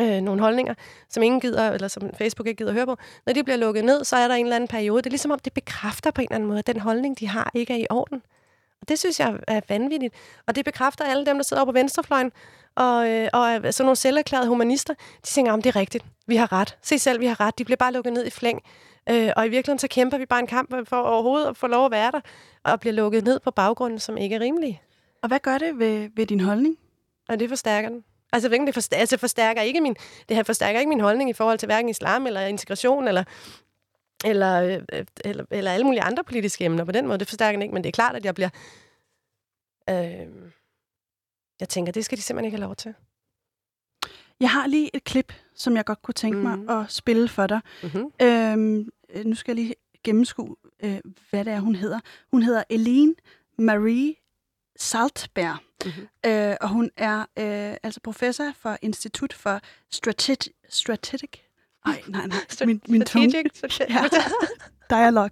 [0.00, 0.74] øh, nogle holdninger,
[1.08, 2.96] som ingen gider, eller som Facebook ikke gider at høre på.
[3.26, 5.02] Når de bliver lukket ned, så er der en eller anden periode.
[5.02, 7.28] Det er ligesom om, det bekræfter på en eller anden måde, at den holdning, de
[7.28, 8.22] har, ikke er i orden.
[8.80, 10.14] Og det synes jeg er vanvittigt.
[10.46, 12.32] Og det bekræfter alle dem, der sidder på venstrefløjen,
[12.74, 14.94] og, øh, og sådan nogle selverklærede humanister.
[14.94, 16.04] De tænker, om det er rigtigt.
[16.26, 16.76] Vi har ret.
[16.82, 17.58] Se selv, vi har ret.
[17.58, 18.62] De bliver bare lukket ned i flæng.
[19.10, 21.84] Øh, og i virkeligheden, så kæmper vi bare en kamp for overhovedet at få lov
[21.84, 22.20] at være der,
[22.64, 24.82] og bliver lukket ned på baggrunden, som ikke er rimelig.
[25.22, 26.76] Og hvad gør det ved, ved din holdning?
[27.28, 28.04] Og det forstærker den.
[28.32, 29.96] Altså, det forstærker, altså forstærker ikke min,
[30.28, 33.24] det her forstærker ikke min holdning i forhold til hverken islam eller integration eller,
[34.24, 37.18] eller, øh, eller, eller alle mulige andre politiske emner på den måde.
[37.18, 38.48] Det forstærker den ikke, men det er klart, at jeg bliver
[39.90, 40.52] Øh,
[41.60, 42.94] jeg tænker, det skal de simpelthen ikke have lov til.
[44.40, 46.44] Jeg har lige et klip, som jeg godt kunne tænke mm.
[46.44, 46.58] Mhm.
[46.58, 47.60] mig at spille for dig.
[47.82, 48.12] Mm-hmm.
[48.22, 49.74] Øhm, øh, nu skal jeg lige
[50.04, 51.00] gennemskue, øh,
[51.30, 52.00] hvad det er, hun hedder.
[52.30, 53.14] Hun hedder Eline
[53.58, 54.14] Marie
[54.78, 56.08] Saltberg, Mhm.
[56.26, 59.60] øh, og hun er øh, altså professor for Institut for
[59.90, 60.52] Strategic...
[60.68, 61.30] Strategic?
[61.86, 62.38] Nej, nej, nej.
[62.66, 63.30] Min, min tunge.
[63.54, 64.04] Strategic, Ja.
[64.90, 65.30] Dialog.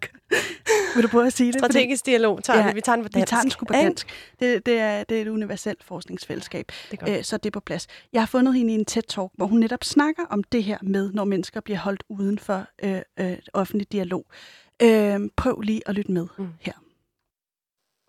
[0.95, 1.61] Vil du prøve at sige det?
[1.61, 2.43] Fordi Strategisk dialog.
[2.45, 2.75] Tager Ja, vi.
[2.75, 3.31] vi tager den på Vi dansk.
[3.31, 4.07] tager den sgu på dansk.
[4.41, 7.87] Det, det, er, det er et universelt forskningsfællesskab, Det øh, så det er på plads.
[8.13, 11.13] Jeg har fundet hende i en TED-talk, hvor hun netop snakker om det her med,
[11.13, 14.27] når mennesker bliver holdt uden for øh, øh, offentlig dialog.
[14.83, 16.49] Øh, prøv lige at lytte med Mm.
[16.61, 16.73] her.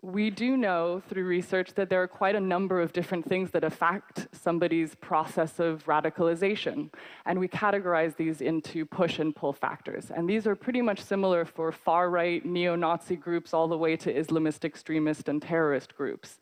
[0.00, 3.64] We do know through research that there are quite a number of different things that
[3.64, 6.90] affect somebody's process of radicalization.
[7.26, 10.12] And we categorize these into push and pull factors.
[10.14, 13.96] And these are pretty much similar for far right neo Nazi groups all the way
[13.96, 16.38] to Islamist extremist and terrorist groups.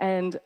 [0.00, 0.40] And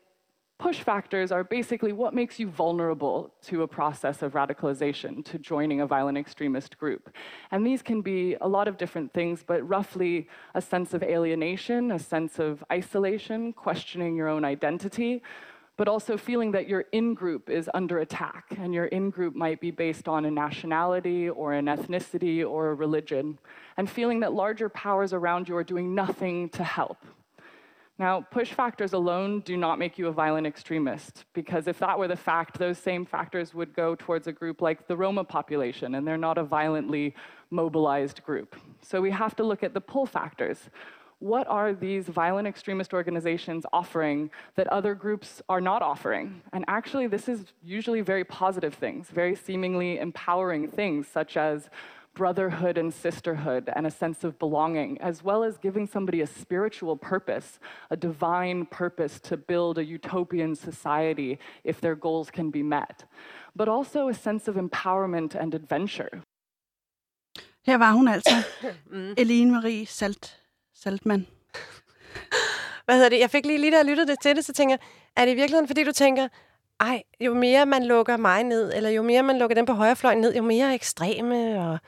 [0.63, 5.81] push factors are basically what makes you vulnerable to a process of radicalization, to joining
[5.81, 7.11] a violent extremist group.
[7.51, 11.91] And these can be a lot of different things, but roughly a sense of alienation,
[11.91, 15.25] a sense of isolation, questioning your own identity,
[15.77, 18.45] but also feeling that your in group is under attack.
[18.57, 22.75] And your in group might be based on a nationality or an ethnicity or a
[22.75, 23.37] religion,
[23.77, 26.99] and feeling that larger powers around you are doing nothing to help.
[28.03, 32.09] Now, push factors alone do not make you a violent extremist, because if that were
[32.09, 36.05] the fact, those same factors would go towards a group like the Roma population, and
[36.05, 37.15] they're not a violently
[37.51, 38.57] mobilized group.
[38.81, 40.69] So we have to look at the pull factors.
[41.21, 46.43] What are these violent extremist organizations offering that other groups are not offering?
[46.53, 51.71] And actually, this is usually very positive things, very seemingly empowering things, such as
[52.15, 56.97] brotherhood and sisterhood and a sense of belonging, as well as giving somebody a spiritual
[56.97, 57.59] purpose,
[57.91, 63.05] a divine purpose to build a utopian society if their goals can be met,
[63.57, 66.23] but also a sense of empowerment and adventure.
[67.67, 68.35] Her var hun altså,
[69.23, 70.41] Eline Marie Salt,
[70.75, 71.27] Saltmann.
[72.85, 73.21] Hvad hedder det?
[73.21, 74.81] Jeg fik lige, lige da jeg lyttede det til det, så tænker jeg,
[75.17, 76.29] er det i virkeligheden, fordi du tænker,
[76.81, 80.19] ej, jo mere man lukker mig ned, eller jo mere man lukker dem på højrefløjen
[80.19, 81.79] ned, jo mere ekstreme og,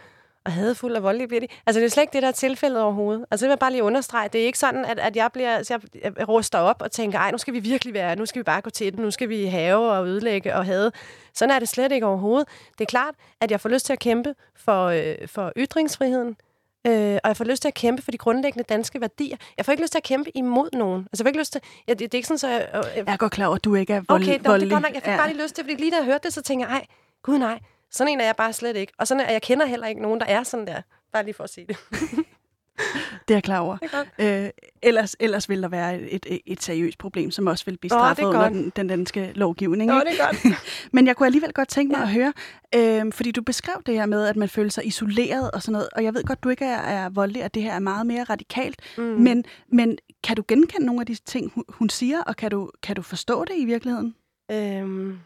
[0.44, 1.46] og hadfulde og voldelige bliver de.
[1.66, 3.24] Altså, det er slet ikke det, der er tilfældet overhovedet.
[3.30, 4.28] Altså, det vil jeg bare lige understrege.
[4.28, 7.18] Det er ikke sådan, at, at jeg, bliver, så jeg, jeg ruster op og tænker,
[7.18, 9.28] ej, nu skal vi virkelig være, nu skal vi bare gå til den, nu skal
[9.28, 10.92] vi have og ødelægge og hade.
[11.34, 12.48] Sådan er det slet ikke overhovedet.
[12.78, 16.36] Det er klart, at jeg får lyst til at kæmpe for, øh, for ytringsfriheden,
[16.86, 19.36] Øh, og jeg får lyst til at kæmpe for de grundlæggende danske værdier.
[19.56, 21.00] Jeg får ikke lyst til at kæmpe imod nogen.
[21.00, 21.60] Altså, jeg får ikke lyst til...
[21.88, 22.48] Ja, det, det er ikke sådan, så...
[22.48, 24.44] Jeg, øh, Jeg er godt klar over, at du ikke er vold, okay, nå, det
[24.48, 24.70] voldelig.
[24.72, 24.94] er godt nok.
[24.94, 25.16] Jeg fik ja.
[25.16, 26.86] bare lige lyst til, fordi lige da jeg hørte det, så tænker jeg, ej,
[27.22, 27.58] gud nej,
[27.94, 28.92] sådan en er jeg bare slet ikke.
[28.98, 30.82] Og sådan er, jeg kender heller ikke nogen, der er sådan der.
[31.12, 31.76] Bare lige for at sige det.
[33.28, 33.78] Det er jeg klar over.
[34.18, 34.44] Er.
[34.44, 34.50] Øh,
[34.82, 38.24] ellers, ellers vil der være et, et, et seriøst problem, som også vil blive straffet
[38.24, 39.90] under den, den danske lovgivning.
[39.90, 40.10] Nå, ikke?
[40.10, 40.58] det er godt.
[40.92, 42.02] Men jeg kunne alligevel godt tænke mig Ja.
[42.02, 42.32] at høre,
[43.06, 45.88] øh, fordi du beskrev det her med, at man føler sig isoleret og sådan noget,
[45.92, 48.24] og jeg ved godt, du ikke er, er voldelig, at det her er meget mere
[48.24, 49.02] radikalt, Mm.
[49.04, 52.70] men, men kan du genkende nogle af de ting, hun, hun siger, og kan du,
[52.82, 54.14] kan du forstå det i virkeligheden?
[54.50, 55.18] Øhm.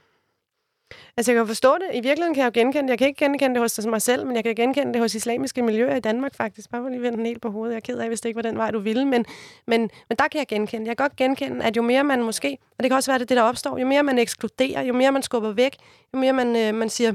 [1.17, 1.87] Altså, jeg kan forstå det.
[1.93, 2.91] I virkeligheden kan jeg jo genkende det.
[2.91, 5.63] Jeg kan ikke genkende det hos mig selv, men jeg kan genkende det hos islamiske
[5.63, 6.71] miljøer i Danmark, faktisk.
[6.71, 7.73] Bare for lige vende den helt på hovedet.
[7.73, 9.05] Jeg er ked af, hvis det ikke var den vej, du ville.
[9.05, 9.25] Men,
[9.67, 10.87] men, men der kan jeg genkende.
[10.87, 13.29] Jeg kan godt genkende, at jo mere man måske, og det kan også være det,
[13.29, 15.77] det der opstår, jo mere man ekskluderer, jo mere man skubber væk,
[16.15, 17.15] jo mere man, øh, man siger,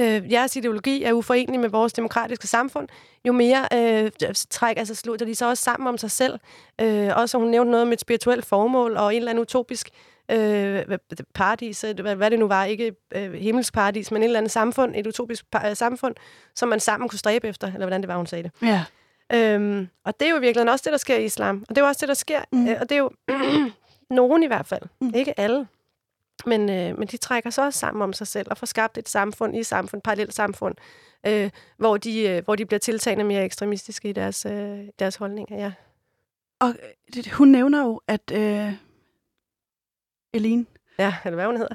[0.00, 2.88] øh, jeres ideologi er uforenelig med vores demokratiske samfund,
[3.24, 4.10] jo mere øh,
[4.50, 6.38] træk, altså slutter de så også sammen om sig selv.
[6.80, 9.90] Øh, også hun nævnte noget med et spirituelt formål og en eller anden utopisk
[10.30, 10.98] øh,
[11.34, 14.50] paradis, øh, hvad, hvad det nu var, ikke øh, himmelsk paradis, men et eller andet
[14.52, 16.14] samfund, et utopisk øh, samfund,
[16.54, 18.52] som man sammen kunne stræbe efter, eller hvordan det var, hun sagde det.
[18.62, 18.84] Ja.
[19.32, 21.64] Øhm, og det er jo virkelig også det, der sker i islam.
[21.68, 22.40] Og det er jo også det, der sker.
[22.52, 22.68] Mm.
[22.68, 23.10] Øh, og det er jo
[24.10, 24.82] nogen i hvert fald.
[25.00, 25.12] Mm.
[25.14, 25.66] Ikke alle.
[26.46, 29.08] Men, øh, men de trækker sig også sammen om sig selv og får skabt et
[29.08, 30.74] samfund i samfund, parallelt samfund,
[31.26, 35.56] øh, hvor, de, øh, hvor de bliver tiltagende mere ekstremistiske i deres, øh, deres holdninger.
[35.58, 35.72] Ja.
[36.60, 38.72] Og øh, det- hun nævner jo, at øh,
[40.34, 40.66] Eline,
[40.98, 41.74] ja, eller hvad hun hedder.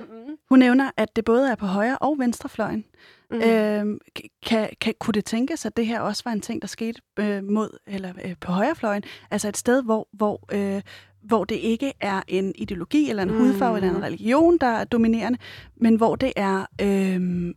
[0.00, 0.36] mm.
[0.50, 2.84] hun nævner, at det både er på højre og venstrefløjen.
[3.30, 3.36] Mm.
[3.36, 3.42] Mm.
[3.42, 3.98] Øh,
[4.46, 7.44] kan, kan, kunne det tænkes, at det her også var en ting, der skete øh,
[7.44, 9.02] mod eller øh, på højrefløjen?
[9.30, 10.82] Altså et sted, hvor, hvor, øh,
[11.22, 13.38] hvor det ikke er en ideologi eller en Mm.
[13.38, 15.38] hudfarve eller en religion, der er dominerende,
[15.76, 16.66] men hvor det er...
[16.80, 17.54] Øh,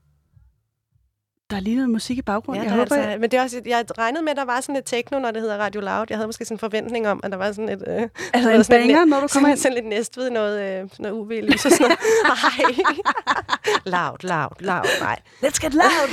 [1.52, 2.64] der er lige noget musik i baggrunden.
[2.64, 4.62] Ja, jeg håber, er altså, men det er også, jeg regnede med, at der var
[4.62, 6.06] sådan et techno, når det hedder Radio Loud.
[6.10, 7.84] Jeg havde måske sådan en forventning om, at der var sådan et...
[7.88, 8.02] Øh,
[8.34, 9.58] altså en banger, når du kommer ind.
[9.58, 11.98] sådan lidt næstved, noget, øh, noget UV-lys og sådan noget.
[12.32, 12.76] Nej.
[13.96, 15.20] loud, loud, loud, nej.
[15.44, 16.08] Let's get loud!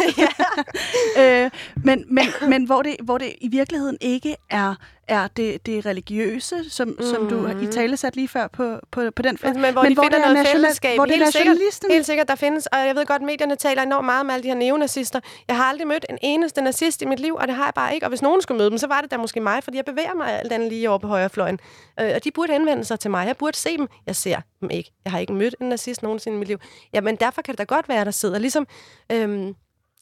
[1.20, 1.50] øh,
[1.84, 4.74] men, men, men hvor, det, hvor det i virkeligheden ikke er,
[5.08, 7.02] er det, det religiøse, som, mm.
[7.02, 9.54] som du i tale sat lige før på, på, på den front.
[9.54, 10.96] Men, men hvor men de hvor finder noget fællesskab.
[10.96, 11.56] Hvor det helt er sikkert,
[11.90, 14.48] helt sikkert, der findes, og jeg ved godt, medierne taler enormt meget om alle de
[14.48, 15.20] her neonazister.
[15.48, 17.94] Jeg har aldrig mødt en eneste nazist i mit liv, og det har jeg bare
[17.94, 18.06] ikke.
[18.06, 20.14] Og hvis nogen skulle møde dem, så var det da måske mig, fordi jeg bevæger
[20.14, 21.58] mig alt andet lige over på højrefløjen.
[22.00, 23.26] Øh, og de burde henvende sig til mig.
[23.26, 23.88] Jeg burde se dem.
[24.06, 24.90] Jeg ser dem ikke.
[25.04, 26.58] Jeg har ikke mødt en nazist nogensinde i mit liv.
[26.92, 28.66] Jamen derfor kan det da godt være, der sidder ligesom
[29.12, 29.54] øhm,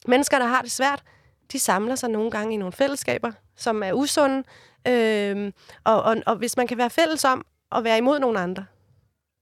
[0.07, 1.03] mennesker, der har det svært,
[1.51, 4.43] de samler sig nogle gange i nogle fællesskaber, som er usunde,
[4.87, 8.65] øhm, og, og, og hvis man kan være fælles om at være imod nogle andre,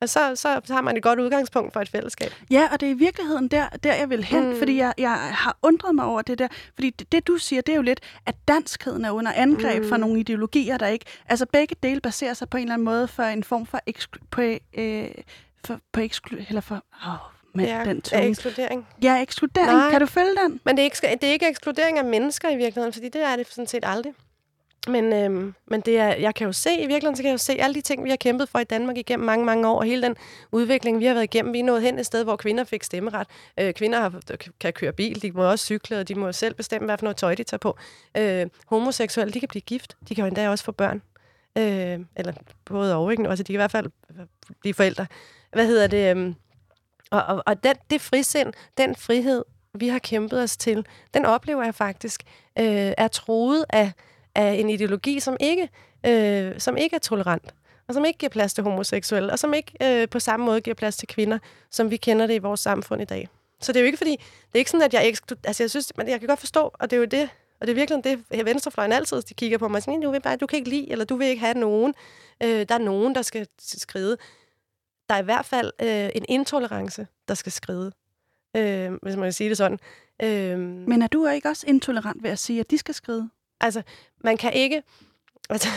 [0.05, 2.31] så, så, så har man et godt udgangspunkt for et fællesskab.
[2.49, 4.57] Ja, og det er i virkeligheden der, der jeg vil hen, mm.
[4.57, 6.47] fordi jeg, jeg har undret mig over det der.
[6.73, 9.89] Fordi det, det, du siger, det er jo lidt, at danskheden er under angreb mm.
[9.89, 11.05] fra nogle ideologier, der ikke...
[11.25, 13.79] Altså begge dele baserer sig på en eller anden måde for en form for...
[13.85, 14.41] Eksklu, på,
[14.73, 15.07] øh,
[15.65, 16.85] for, på eksklu, eller for...
[17.05, 18.27] Oh, med ja, den tunge.
[18.27, 18.87] ekskludering.
[19.03, 19.71] Ja, ekskludering.
[19.71, 19.91] Nej.
[19.91, 20.59] Kan du følge den?
[20.63, 23.35] Men det er, ikke, det er ikke ekskludering af mennesker i virkeligheden, fordi det er
[23.35, 24.13] det sådan set aldrig.
[24.87, 27.37] Men, øhm, men det er, jeg kan jo se, i virkeligheden så kan jeg jo
[27.37, 29.85] se alle de ting, vi har kæmpet for i Danmark igennem mange, mange år, og
[29.85, 30.15] hele den
[30.51, 31.53] udvikling, vi har været igennem.
[31.53, 33.27] Vi er nået hen et sted, hvor kvinder fik stemmeret.
[33.59, 34.21] Øh, kvinder har,
[34.59, 37.17] kan køre bil, de må også cykle, og de må selv bestemme, hvad for noget
[37.17, 37.77] tøj de tager på.
[38.17, 39.97] Øh, homoseksuelle, de kan blive gift.
[40.09, 41.01] De kan jo endda også få børn.
[41.57, 42.33] Øh, eller
[42.65, 43.29] både og, ikke?
[43.29, 43.89] Altså, de kan i hvert fald
[44.61, 45.05] blive forældre.
[45.53, 46.17] Hvad hedder det?
[46.17, 46.33] Øh,
[47.15, 49.43] og, og, og den, det frisind, den frihed,
[49.73, 52.23] vi har kæmpet os til, den oplever jeg faktisk
[52.59, 53.91] øh, er troet af,
[54.35, 55.69] af en ideologi, som ikke,
[56.05, 57.53] øh, som ikke er tolerant,
[57.87, 60.75] og som ikke giver plads til homoseksuelle, og som ikke øh, på samme måde giver
[60.75, 61.37] plads til kvinder,
[61.71, 63.29] som vi kender det i vores samfund i dag.
[63.61, 65.69] Så det er jo ikke fordi, det er ikke sådan, at jeg ekskluderer, altså jeg
[65.69, 68.03] synes, men jeg kan godt forstå, og det er jo det, og det er virkelig
[68.03, 70.91] det, venstrefløjen altid de kigger på mig, sådan, du, vil bare, du kan ikke lide,
[70.91, 71.93] eller du vil ikke have nogen,
[72.43, 74.17] øh, der er nogen, der skal skride
[75.09, 77.91] der er i hvert fald øh, en intolerance, der skal skride,
[78.57, 79.79] øh, hvis man kan sige det sådan.
[80.21, 83.29] Øh, Men er du ikke også intolerant ved at sige, at de skal skride?
[83.61, 83.81] Altså,
[84.23, 84.83] man kan ikke...
[85.49, 85.67] Altså,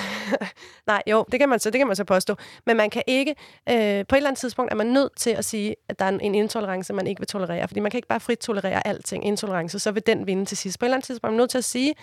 [0.86, 2.34] nej, jo, det kan man så, det kan man så påstå.
[2.66, 3.30] Men man kan ikke...
[3.68, 6.08] Øh, på et eller andet tidspunkt er man nødt til at sige, at der er
[6.08, 7.68] en intolerance, man ikke vil tolerere.
[7.68, 10.78] Fordi man kan ikke bare frit tolerere alting, intolerance, så vil den vinde til sidst.
[10.78, 11.94] På et eller andet tidspunkt er man nødt til at sige,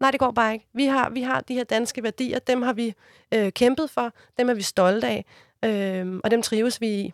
[0.00, 0.68] nej, det går bare ikke.
[0.74, 2.94] Vi har, vi har de her danske værdier, dem har vi
[3.34, 5.24] øh, kæmpet for, dem er vi stolte af
[5.64, 7.12] øh, og dem trives vi i.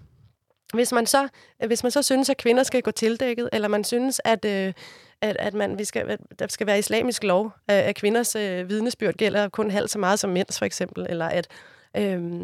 [0.74, 1.28] Hvis man, så,
[1.66, 4.72] hvis man så synes, at kvinder skal gå tildækket, eller man synes, at, øh,
[5.20, 9.14] at, at man, vi skal, at der skal være islamisk lov, at kvinders øh, vidnesbyrd
[9.14, 11.48] gælder kun halvt så meget som mænds, for eksempel, eller at,
[11.96, 12.40] øh,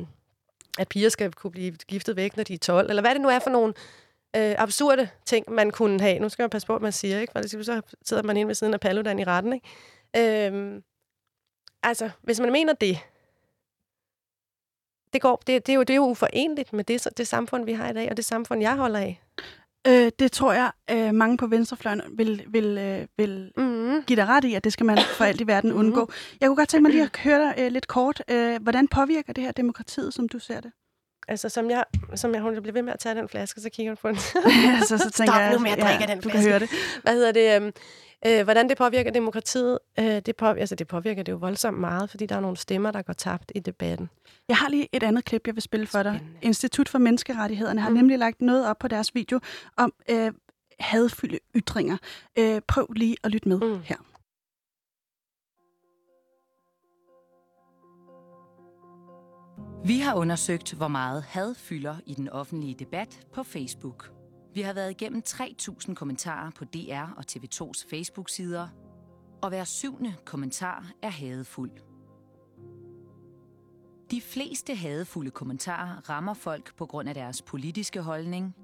[0.78, 3.28] at piger skal kunne blive giftet væk, når de er 12, eller hvad det nu
[3.28, 3.74] er for nogle
[4.36, 6.18] øh, absurde ting, man kunne have.
[6.18, 7.32] Nu skal man passe på, hvad man siger, ikke?
[7.32, 9.52] For så sidder man inde ved siden af Paludan i retten.
[9.52, 10.48] Ikke?
[10.50, 10.82] Øh,
[11.82, 12.98] altså, hvis man mener det,
[15.12, 17.72] det, går, det, det, er jo, det er jo uforenligt med det, det samfund, vi
[17.72, 19.20] har i dag, og det samfund, jeg holder af.
[19.86, 24.02] Øh, det tror jeg, øh, mange på venstrefløjen vil, vil, øh, vil mm.
[24.06, 25.86] give dig ret i, at det skal man for alt i verden mm-hmm.
[25.86, 26.10] undgå.
[26.40, 28.22] Jeg kunne godt tænke mig lige at høre dig øh, lidt kort.
[28.30, 30.72] Øh, hvordan påvirker det her demokratiet, som du ser det?
[31.28, 33.90] Altså, som jeg, som jeg, hun bliver ved med at tage den flaske, så kigger
[33.90, 34.16] hun på den.
[34.78, 36.38] altså, så tænker Stop jeg, nu med at drikke ja, den flaske.
[36.38, 36.68] Du kan høre det.
[37.02, 37.62] Hvad hedder det?
[37.62, 37.72] Øh,
[38.26, 42.10] Øh, hvordan det påvirker demokratiet, øh, det, på, altså det påvirker det jo voldsomt meget,
[42.10, 44.10] fordi der er nogle stemmer, der går tabt i debatten.
[44.48, 46.20] Jeg har lige et andet klip, jeg vil spille for dig.
[46.42, 47.96] Institut for Menneskerettighederne har mm.
[47.96, 49.40] nemlig lagt noget op på deres video
[49.76, 50.32] om øh,
[50.80, 51.96] hadfylde ytringer.
[52.38, 53.80] Øh, prøv lige at lytte med mm.
[53.84, 53.96] her.
[59.84, 64.12] Vi har undersøgt, hvor meget had fylder i den offentlige debat på Facebook.
[64.54, 68.68] Vi har været igennem 3.000 kommentarer på DR og TV2's Facebook-sider,
[69.42, 71.70] og hver syvende kommentar er hadefuld.
[74.10, 78.56] De fleste hadefulde kommentarer rammer folk på grund af deres politiske holdning.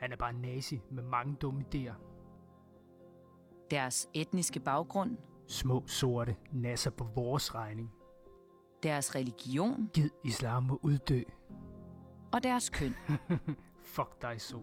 [0.00, 1.94] Han er bare nazi med mange dumme idéer.
[3.70, 5.16] Deres etniske baggrund.
[5.48, 7.90] Små sorte nasser på vores regning.
[8.84, 9.90] Deres religion.
[9.94, 11.22] Gid islam må uddø.
[12.32, 12.94] Og deres køn.
[13.94, 14.56] Fuck dig så.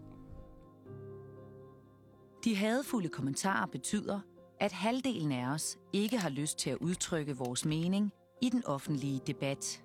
[2.44, 4.20] De hadefulde kommentarer betyder,
[4.60, 9.22] at halvdelen af os ikke har lyst til at udtrykke vores mening i den offentlige
[9.28, 9.84] debat.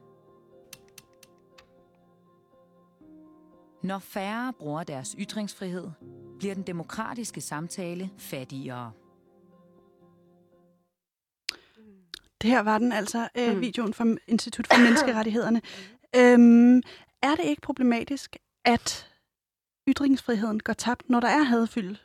[3.83, 5.91] Når færre bruger deres ytringsfrihed,
[6.39, 8.93] bliver den demokratiske samtale fattigere.
[12.43, 13.61] Det her var den altså, øh, mm.
[13.61, 15.63] videoen fra Institut for Menneskerettighederne.
[16.17, 16.83] øhm,
[17.23, 19.09] er det ikke problematisk, at
[19.89, 22.03] ytringsfriheden går tabt, når der er hadfyldt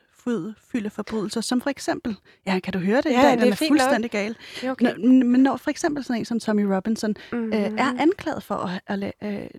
[0.72, 2.16] fylde forbrydelser, som for eksempel,
[2.46, 4.12] ja, kan du høre det ja, i dag, den er, er fuldstændig nok.
[4.12, 4.36] gal.
[4.70, 4.86] Okay.
[4.86, 7.54] Når, men når for eksempel sådan en som Tommy Robinson mm-hmm.
[7.54, 9.50] øh, er anklaget for at, at øh,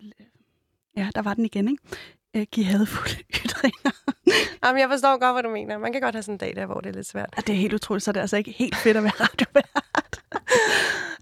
[0.97, 1.83] ja, der var den igen, ikke?
[2.37, 3.15] Øh, give hadfulde
[3.45, 3.91] ytringer.
[4.65, 5.79] Jamen, jeg forstår godt, hvad du mener.
[5.79, 7.35] Man kan godt have sådan en dag der, hvor det er lidt svært.
[7.37, 9.82] Ja, det er helt utroligt, så det er altså ikke helt fedt at være radiovært.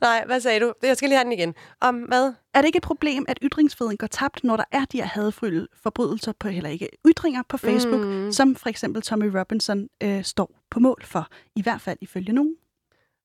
[0.00, 0.72] Nej, hvad sagde du?
[0.82, 1.54] Jeg skal lige have den igen.
[1.80, 2.32] Om hvad?
[2.54, 5.68] Er det ikke et problem, at ytringsfriheden går tabt, når der er de her hadfulde
[5.82, 8.32] forbrydelser på, eller ikke, ytringer på Facebook, Mm.
[8.32, 12.54] som for eksempel Tommy Robinson øh, står på mål for, i hvert fald ifølge nogen?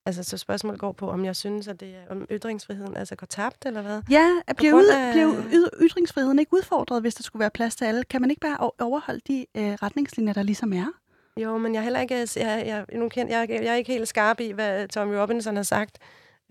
[0.07, 3.25] Altså, så spørgsmålet går på, om jeg synes, at det er, om ytringsfriheden altså går
[3.27, 4.01] tabt, eller hvad?
[4.09, 5.13] Ja, at bliver, ud, af-
[5.47, 8.03] bliver ytringsfriheden ikke udfordret, hvis der skulle være plads til alle?
[8.03, 10.85] Kan man ikke bare overholde de øh, retningslinjer, der ligesom er?
[11.37, 14.07] Jo, men jeg er heller ikke, jeg, jeg, nu kend, jeg, jeg er ikke helt
[14.07, 15.97] skarp i, hvad Tommy Robinson har sagt.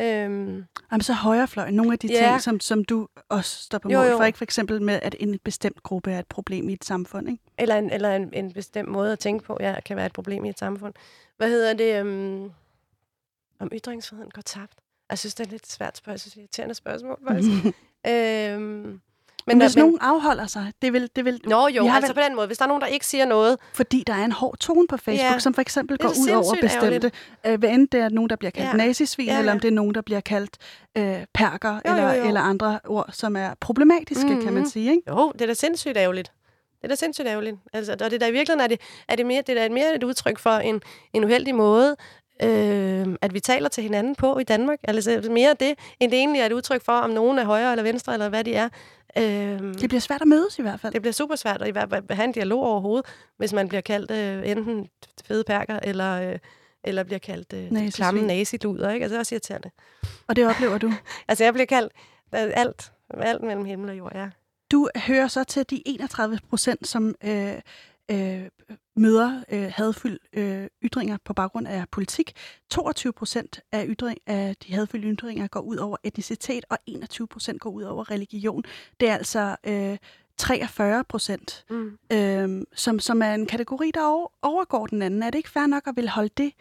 [0.01, 2.29] Øhm, Jamen, så højrefløjen, nogle af de Ja.
[2.29, 4.17] ting, som, som du også står på mål jo.
[4.17, 7.29] for, ikke for eksempel med, at en bestemt gruppe er et problem i et samfund,
[7.29, 7.43] ikke?
[7.59, 10.45] eller en, eller en, en bestemt måde at tænke på, ja, kan være et problem
[10.45, 10.95] i et samfund.
[11.37, 12.01] Hvad hedder det?
[12.01, 12.51] Øhm,
[13.59, 14.73] om ytringsfriheden går tabt?
[15.11, 16.13] Jeg synes, det er lidt svært spørgsmål.
[16.13, 17.51] Jeg synes, det er et irriterende spørgsmål, faktisk.
[18.13, 19.01] øhm,
[19.47, 22.37] Men, hvis nogen afholder sig, det vil, det vil Nå jo, altså vel- på den
[22.37, 22.47] måde.
[22.47, 24.97] Hvis der er nogen, der ikke siger noget, fordi der er en hård tone på
[24.97, 25.39] Facebook, Ja.
[25.39, 27.11] som for eksempel er går ud over bestemte,
[27.47, 28.77] øh, hvad end det er nogen, der bliver kaldt Ja.
[28.77, 30.57] nazisvin, Ja, ja, eller om det er nogen, der bliver kaldt
[30.99, 32.29] øh, perker, Jo, eller, jo, jo.
[32.29, 34.43] eller andre ord, som er problematiske, mm-hmm.
[34.43, 34.71] kan man Mhm.
[34.71, 34.91] sige.
[34.91, 35.03] Ikke?
[35.09, 36.33] jo, det er da sindssygt ærgerligt.
[36.77, 37.57] Det er da sindssygt ærgerligt.
[37.73, 39.75] Altså, og det er da i virkeligheden er det, er det mere, det er da
[39.75, 40.81] mere et udtryk for en,
[41.13, 41.97] en uheldig måde,
[42.43, 44.79] øh, at vi taler til hinanden på i Danmark.
[44.85, 47.71] Altså er mere det, end det egentlig er et udtryk for, om nogen er højre
[47.73, 48.69] eller venstre, eller hvad de er.
[49.19, 49.23] Øh,
[49.81, 50.93] Det bliver svært at mødes i hvert fald.
[50.93, 53.07] det bliver super svært at i hvert fald have en dialog overhovedet,
[53.37, 54.89] hvis man bliver kaldt øh, enten
[55.25, 56.39] fede perker, eller, øh,
[56.85, 58.91] eller bliver kaldt øh, klamme naziluder.
[58.91, 59.05] Ikke?
[59.05, 59.71] Altså, det er også irriterende.
[60.27, 60.93] Og det oplever du.
[61.29, 61.93] Altså, jeg bliver kaldt
[62.35, 64.29] øh, alt, alt mellem himmel og jord, ja.
[64.73, 67.53] Du hører så til de 31 procent, som øh,
[68.11, 68.43] øh,
[68.97, 72.33] møder øh, hadfyld øh, ytringer på baggrund af politik.
[72.71, 77.61] 22 procent af, ytring, af de hadfyldte ytringer går ud over etnicitet, og 21 procent
[77.61, 78.65] går ud over religion.
[79.01, 79.99] Det er altså øh,
[80.39, 81.99] 43 procent, Mm.
[82.13, 85.23] øh, som, som er en kategori, der over, overgår den anden.
[85.23, 86.53] Er det ikke fair nok at vil holde det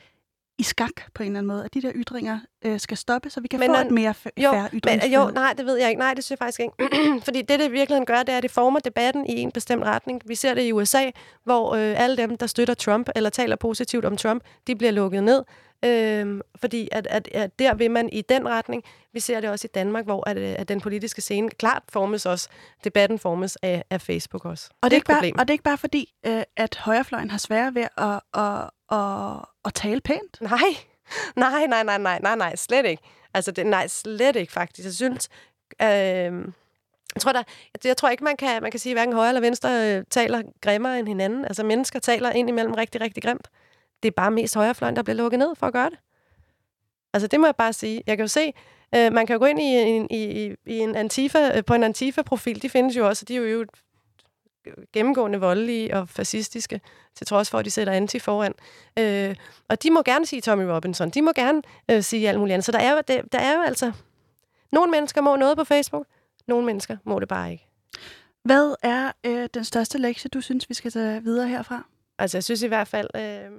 [0.64, 3.42] i skak på en eller anden måde, at de der ytringer øh, skal stoppe, så
[3.42, 5.18] vi kan Men få når- et mere Jo, fair men, ytringsfrihed?
[5.20, 6.00] jo, nej, det ved jeg ikke.
[6.00, 6.74] Nej, det synes jeg faktisk ikke.
[7.26, 9.84] Fordi det, det i virkeligheden gør, det er, at det former debatten i en bestemt
[9.84, 10.22] retning.
[10.26, 11.10] Vi ser det i USA,
[11.44, 15.24] hvor øh, alle dem, der støtter Trump, eller taler positivt om Trump, de bliver lukket
[15.24, 15.44] ned.
[15.86, 18.84] Øh, fordi at, at, at der vil man i den retning.
[19.14, 22.26] Vi ser det også i Danmark, hvor at, øh, at den politiske scene klart formes
[22.26, 22.50] også.
[22.84, 24.70] Debatten formes af, af Facebook også.
[24.82, 27.32] Og det, det er ikke bare, og det er ikke bare fordi, øh, at højrefløjen
[27.32, 30.42] har svære ved at, at, at, at tale pænt.
[30.42, 30.76] Nej,
[31.36, 33.04] nej, nej, nej, nej, nej, nej, slet ikke.
[33.34, 34.86] Altså, det, nej, slet ikke faktisk.
[34.86, 35.30] Jeg synes,
[35.82, 35.88] øh,
[37.16, 37.44] jeg tror, der,
[37.74, 40.04] jeg, jeg tror ikke, man kan, man kan sige, at hverken højre eller venstre øh,
[40.10, 41.46] taler grimmere end hinanden.
[41.46, 43.48] Altså, mennesker taler indimellem rigtig, rigtig grimt.
[44.04, 46.00] Det er bare mest højrefløjen, der bliver lukket ned for at gøre det.
[47.14, 48.04] Altså, det må jeg bare sige.
[48.08, 48.54] Jeg kan jo se,
[48.96, 51.74] øh, man kan jo gå ind i en, i, i, i en Antifa, øh, på
[51.74, 52.62] en Antifa-profil.
[52.62, 53.66] De findes jo også, og de er jo, jo
[54.94, 56.82] gennemgående voldelige og fascistiske,
[57.16, 58.54] til trods for, at de sætter anti foran.
[59.00, 59.36] Øh,
[59.70, 61.10] og de må gerne sige Tommy Robinson.
[61.10, 61.62] De må gerne
[61.92, 62.66] øh, sige alt muligt andet.
[62.66, 63.92] Så der er, jo, der, der er jo altså...
[64.72, 66.06] Nogle mennesker må noget på Facebook,
[66.48, 67.68] nogle mennesker må det bare ikke.
[68.44, 71.84] Hvad er øh, den største lektie, du synes, vi skal tage videre herfra?
[72.18, 73.10] Altså, jeg synes i hvert fald...
[73.16, 73.52] Øh,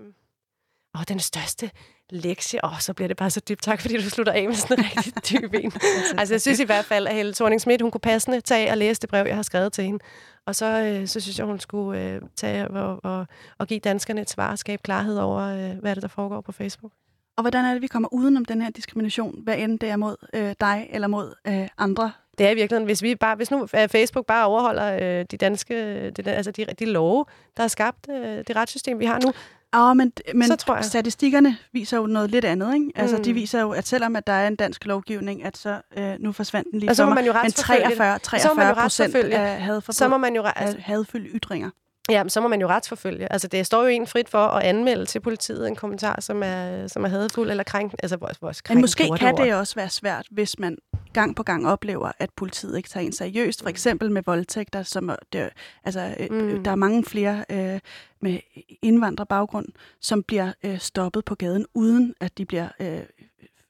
[0.94, 1.70] åh, den største
[2.11, 2.64] lektie.
[2.64, 3.62] Åh, så bliver det bare så dybt.
[3.62, 5.72] Tak, fordi du slutter af med sådan en rigtig dyb en.
[6.18, 8.78] altså, jeg synes i hvert fald, at Helle thorning Schmidt, hun kunne passende tage og
[8.78, 10.05] læse det brev, jeg har skrevet til hende.
[10.46, 13.26] Og så, øh, så synes jeg, hun skulle øh, tage og, og,
[13.59, 16.52] og give danskerne et svar og skabe klarhed over, øh, hvad det, der foregår på
[16.52, 16.92] Facebook.
[17.36, 20.16] Og hvordan er det, vi kommer udenom den her diskrimination, hvad end det er mod
[20.34, 22.12] øh, dig eller mod øh, andre?
[22.38, 25.36] Det er i virkeligheden, hvis, vi bare, hvis nu øh, Facebook bare overholder øh, de
[25.36, 27.24] danske, de, altså de, de love,
[27.57, 29.32] der har skabt øh, det retssystem, vi har nu,
[29.75, 30.85] Oh, men men Så tror jeg.
[30.85, 32.75] statistikkerne viser jo noget lidt andet.
[32.75, 32.91] Ikke?
[32.95, 33.22] Altså, Mm.
[33.22, 36.33] De viser jo, at selvom at der er en dansk lovgivning, at så øh, nu
[36.33, 37.97] forsvandt den lige Og så må man jo men retsforfølge det.
[37.97, 40.43] 43, Så må man jo 43 procent af hadforbud, så må man jo...
[40.57, 41.70] Altså, hadfulde ytringer.
[42.11, 43.32] Ja, så må man jo retsforfølge.
[43.32, 46.86] Altså, det står jo en frit for at anmelde til politiet en kommentar, som er,
[46.86, 48.00] som er hadfuld eller krænkende.
[48.02, 50.78] Altså, vores, vores Men måske krænkende kan det også være svært, hvis man
[51.12, 53.62] gang på gang oplever, at politiet ikke tager en seriøst.
[53.62, 55.50] For eksempel med voldtægter, som det,
[55.84, 56.36] altså, mm.
[56.36, 56.64] Mm.
[56.64, 57.80] der er mange flere øh,
[58.20, 58.38] med
[58.82, 59.66] indvandrerbaggrund,
[60.00, 63.00] som bliver øh, stoppet på gaden, uden at de bliver øh,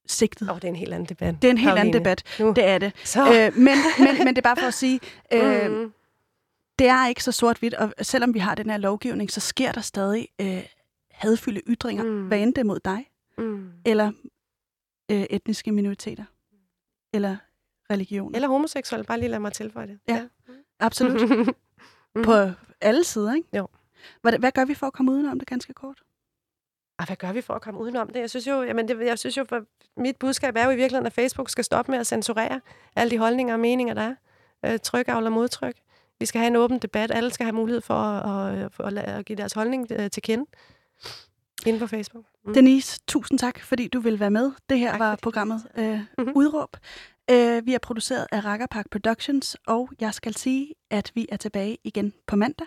[0.07, 0.51] sigtet.
[0.51, 1.35] Åh, det er en helt anden debat.
[1.43, 2.53] Det er en helt anden debat, Nu.
[2.57, 2.93] det er det.
[3.19, 5.01] Øh, men, men, men det er bare for at sige,
[5.33, 5.93] øh, mm.
[6.79, 9.81] Det er ikke så sort-hvidt, og selvom vi har den her lovgivning, så sker der
[9.81, 10.67] stadig øh,
[11.11, 12.27] hadfulde ytringer, Mm.
[12.27, 13.71] hvad end det er mod dig, Mm.
[13.87, 14.13] eller
[15.11, 16.25] øh, etniske minoriteter,
[17.13, 17.37] eller
[17.91, 18.35] religion.
[18.35, 19.99] Eller homoseksuel, bare lige lad mig tilføje det.
[20.09, 20.27] Ja.
[20.81, 21.21] Absolut.
[22.17, 22.23] Mm.
[22.23, 22.33] På
[22.81, 23.49] alle sider, ikke?
[23.57, 23.69] Jo.
[24.23, 26.03] Hvad, hvad gør vi for at komme udenom det ganske kort?
[26.99, 28.21] Og hvad gør vi for at komme udenom det?
[28.21, 29.65] Jeg synes jo, jamen det, jeg synes jo for
[30.01, 32.61] mit budskab er jo i virkeligheden, at Facebook skal stoppe med at censurere
[32.97, 34.15] alle de holdninger og meninger, der er.
[34.73, 35.77] Øh, tryk, og modtryk.
[36.25, 37.11] Vi skal have en åben debat.
[37.11, 40.45] Alle skal have mulighed for at, at, at, at, give deres holdning øh, til kende.
[41.67, 42.25] Inde på Facebook.
[42.45, 42.55] Mm.
[42.55, 44.53] Denise, tusind tak, fordi du ville være med.
[44.69, 46.33] Det her Tak, var programmet øh, Mhm.
[46.35, 46.77] Udråb.
[47.31, 51.79] Øh, vi er produceret af Rakkerpark Productions, og jeg skal sige, at vi er tilbage
[51.85, 52.67] igen på mandag.